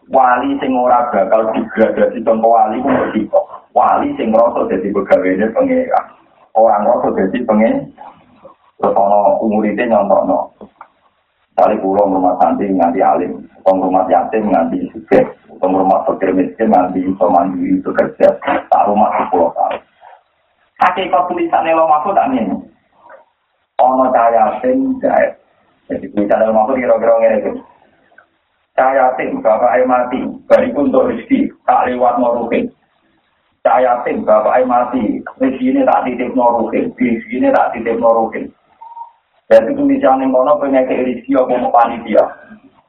[0.10, 3.22] wali sing ora bakal digradasi contoh wali ku mesti
[3.74, 6.06] wali sing ngrasa dadi pegawene pangeran.
[6.54, 7.90] Orang ngrasa dadi pengen.
[8.80, 10.56] Terus ana umurite nyontokno
[11.60, 16.72] Kali pulau rumah santri nganti alim, utang rumah yatim nganti sukses, utang rumah fakir miskin
[16.72, 19.84] nganti iso mandiri itu kerja, tak rumah sepuluh tahun.
[20.80, 22.56] Hakikat tulisannya lo maksud ini.
[23.84, 25.36] Ono cahaya yatim jahit,
[25.92, 27.52] Jadi misalnya mau kira-kira ngene iki.
[28.80, 32.72] Saya tim bapak air mati, bariku untuk rezeki, tak lewat norukin.
[33.60, 38.48] Saya tim bapak air mati, rezeki ini tak titip norukin, rezeki ini tak titip norukin.
[39.50, 42.24] Jadi tulisan kono pengen ke rezeki apa panitia.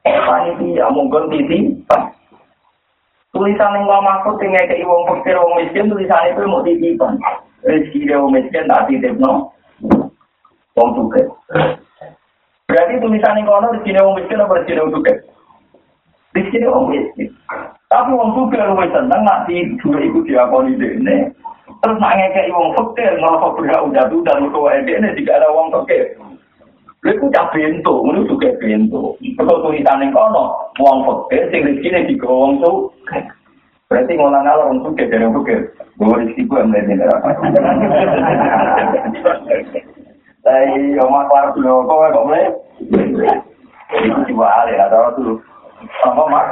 [0.01, 1.85] Panitia mungkin titip.
[3.31, 7.15] Tulisan yang kono maksud pengen ke iwang pikir wong miskin, tulisan itu mau titipan.
[7.63, 9.55] Rezeki dia wong miskin tak titip no.
[10.75, 11.21] Wong suka.
[12.67, 15.13] Berarti tulisan ini kono di sini orang miskin apa di sini orang suka?
[16.35, 17.29] Di sini orang miskin.
[17.87, 21.15] Tapi orang suka lu seneng nanti juga ikut diakoni ini.
[21.81, 25.49] Terus nak ngekei wong fakir ngerasa berhak udah tuh dan untuk WD ini tidak ada
[25.55, 26.13] wong fakir.
[27.01, 29.17] Iku cah bento, ngono juga bento.
[29.33, 33.17] Kalau tulisan kono, wong fakir sing rezekine digawa wong suka.
[33.89, 35.59] Berarti ngolah ngalor wong suka dari fakir.
[35.97, 37.09] Gue rezeki gue melihat
[40.41, 42.53] Tapi omah kelar dulu kok kok mulai.
[43.97, 45.41] Itu coba ale ada dulu.
[46.05, 46.45] Apa mak?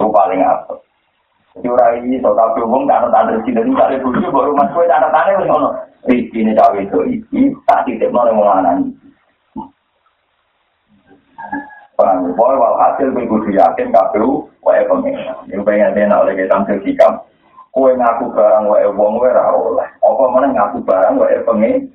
[0.00, 0.85] Gue paling apa?
[1.64, 4.84] Orang ini so tapi umum tak ada tanda sini dan tak ada baru mas gue
[4.84, 5.70] tanda tanda wis ono.
[6.04, 8.92] Rizki ini cawe itu iki tak tidak mau ngomong
[11.96, 15.16] Paham, boleh wal hasil gue kudu yakin KPU, wae pengen.
[15.48, 17.24] Yang pengen dia nak lagi tampil sikap.
[17.72, 19.88] Kue ngaku barang wae wong wae ra oleh.
[20.04, 21.88] Apa mana ngaku barang wae pengen.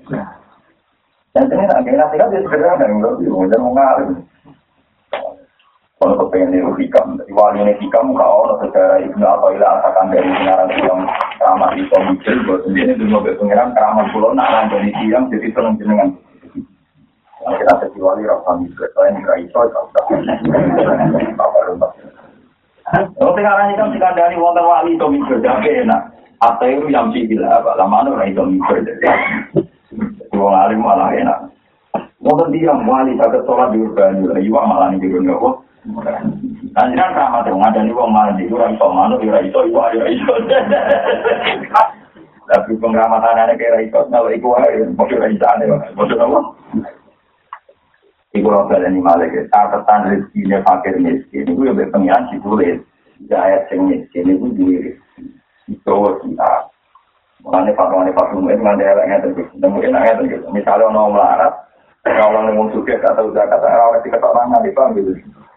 [1.37, 4.09] Dan ini nak kira kira dia sederhana yang lebih mudah mengalir.
[6.01, 10.09] Kalau kepengen niru hikam, dari wali ini hikam kau ono secara ibnu atau ilah asalkan
[10.09, 10.99] dari pengarang hikam
[11.37, 15.77] keramat di komikil, buat sendiri dulu mobil pengiran keramat pulau lanjut di siang jadi seneng
[15.77, 16.09] jenengan.
[17.37, 19.59] Kalau kita jadi wali rasa mikir, soalnya nggak iso,
[21.37, 21.91] apa rumah.
[22.89, 26.01] Kalau pengarang hikam jika dari wonten wali itu mikir, jadi enak.
[26.41, 28.89] Atau itu yang sih gila, lama anu itu mikir.
[30.33, 31.45] Wong alim malah enak.
[32.25, 35.69] Wong dia wali saged sholat di urban juga, iya malah nih di kok.
[35.81, 40.05] Kanjiran sama tuh ngada nih wong malah di urban iso manu, ira iso, iya iya
[40.13, 40.33] iso.
[42.45, 45.65] Tapi pengramatan anak kira iso, kalau iku aja, mesti ira iso aneh,
[45.97, 46.39] mesti apa?
[48.37, 52.79] Iku roda dan malah ke catatan rezekinya fakir miskin, itu ya berpengiran ditulis.
[53.25, 54.91] Jaya sing miskin itu diri.
[55.65, 56.71] Itu kita
[57.41, 60.45] Mulane fatwane fatwa itu nggak ada yang terus, nemu enaknya terus.
[60.53, 61.53] Misalnya orang melarat,
[62.05, 65.11] kalau nemu suket atau kata orang di ketok tangan di bang gitu,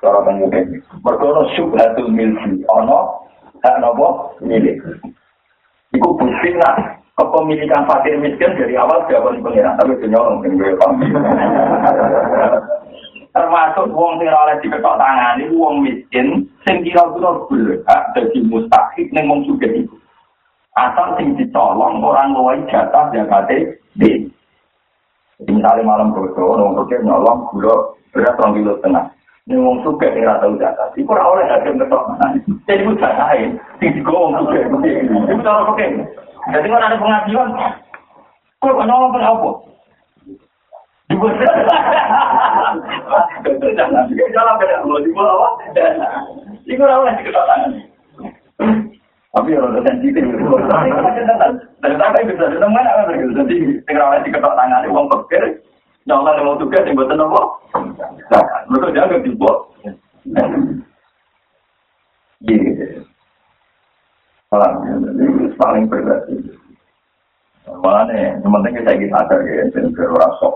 [0.05, 0.85] cara mengumumkan.
[1.01, 3.25] Mereka syubhatul milki, ono
[3.65, 4.77] hak nopo milik.
[5.97, 10.77] Iku bukti nak kepemilikan fakir miskin dari awal jawaban pengiran, tapi penyolong yang gue.
[13.35, 19.09] Termasuk uang sing oleh di ketok tangan itu uang miskin, sing kira-kira berhak jadi mustahik
[19.11, 19.97] neng wong suket itu.
[20.75, 24.27] asal sing dicolong orang luwai jatah jakate di
[25.39, 27.77] jadi misalnya malam bodoh orang bodoh nyolong gula
[28.11, 29.05] berat orang kilo setengah
[29.45, 32.05] ini wong suka kira tahu jatah itu orang oleh hakim ketok
[32.65, 35.87] jadi itu jatahin sing digowong suka itu orang oke
[36.49, 37.49] jadi kalau ada pengajian
[38.65, 39.51] kok nyolong pun apa
[41.13, 41.27] itu
[43.77, 44.77] jangan jalan beda
[45.13, 45.53] bawah
[46.65, 47.73] itu orang oleh tangan
[49.35, 50.23] tapi ya udah sensitif.
[51.83, 53.35] Dan sampai bisa di mana kan begitu.
[53.35, 55.11] Jadi tinggal di ketok tangan uang
[56.05, 57.43] Nah, orang yang mau tugas yang buatan apa?
[58.29, 58.63] Zakat.
[58.69, 59.57] Mereka jangan ganti bot.
[62.45, 63.01] Iya.
[64.53, 66.29] Malah, ini paling berat.
[67.65, 70.49] Malah nih, yang penting kita ingin sadar ya, dan berasa.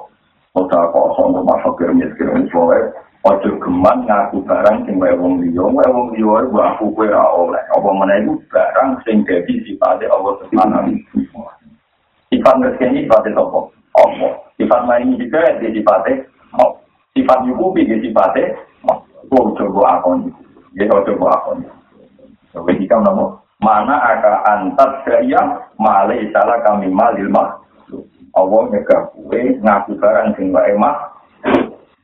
[0.53, 2.93] Kota kosong, termasuk kirmis, kirmis, soalnya.
[3.27, 6.39] Ojo geman ngaku barang sing wae wong liya, wae wong liya
[6.71, 7.63] aku kowe ora oleh.
[7.75, 10.95] Apa meneh barang sing dadi sipate Allah Subhanahu
[11.35, 11.51] wa
[12.29, 13.61] Sifat rezeki sifate sapa?
[13.97, 14.33] Allah.
[14.61, 16.77] Sifat maring juga di sifate Allah.
[17.17, 18.99] Sifat nyukupi di sifate Allah.
[19.29, 20.29] Kok coba akon.
[20.77, 21.65] Ya coba akon.
[22.53, 27.59] Coba kita namo mana aka antar saya malai salah kami malil mah
[28.39, 30.95] Allah nyegah kue ngaku barang sing wae mah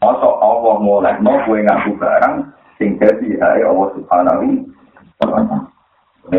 [0.03, 4.47] Masa Allah mulai no kue ngaku barang sing jadi hari Allah subhanahu
[5.23, 5.59] wa ta'ala.
[6.29, 6.39] Ini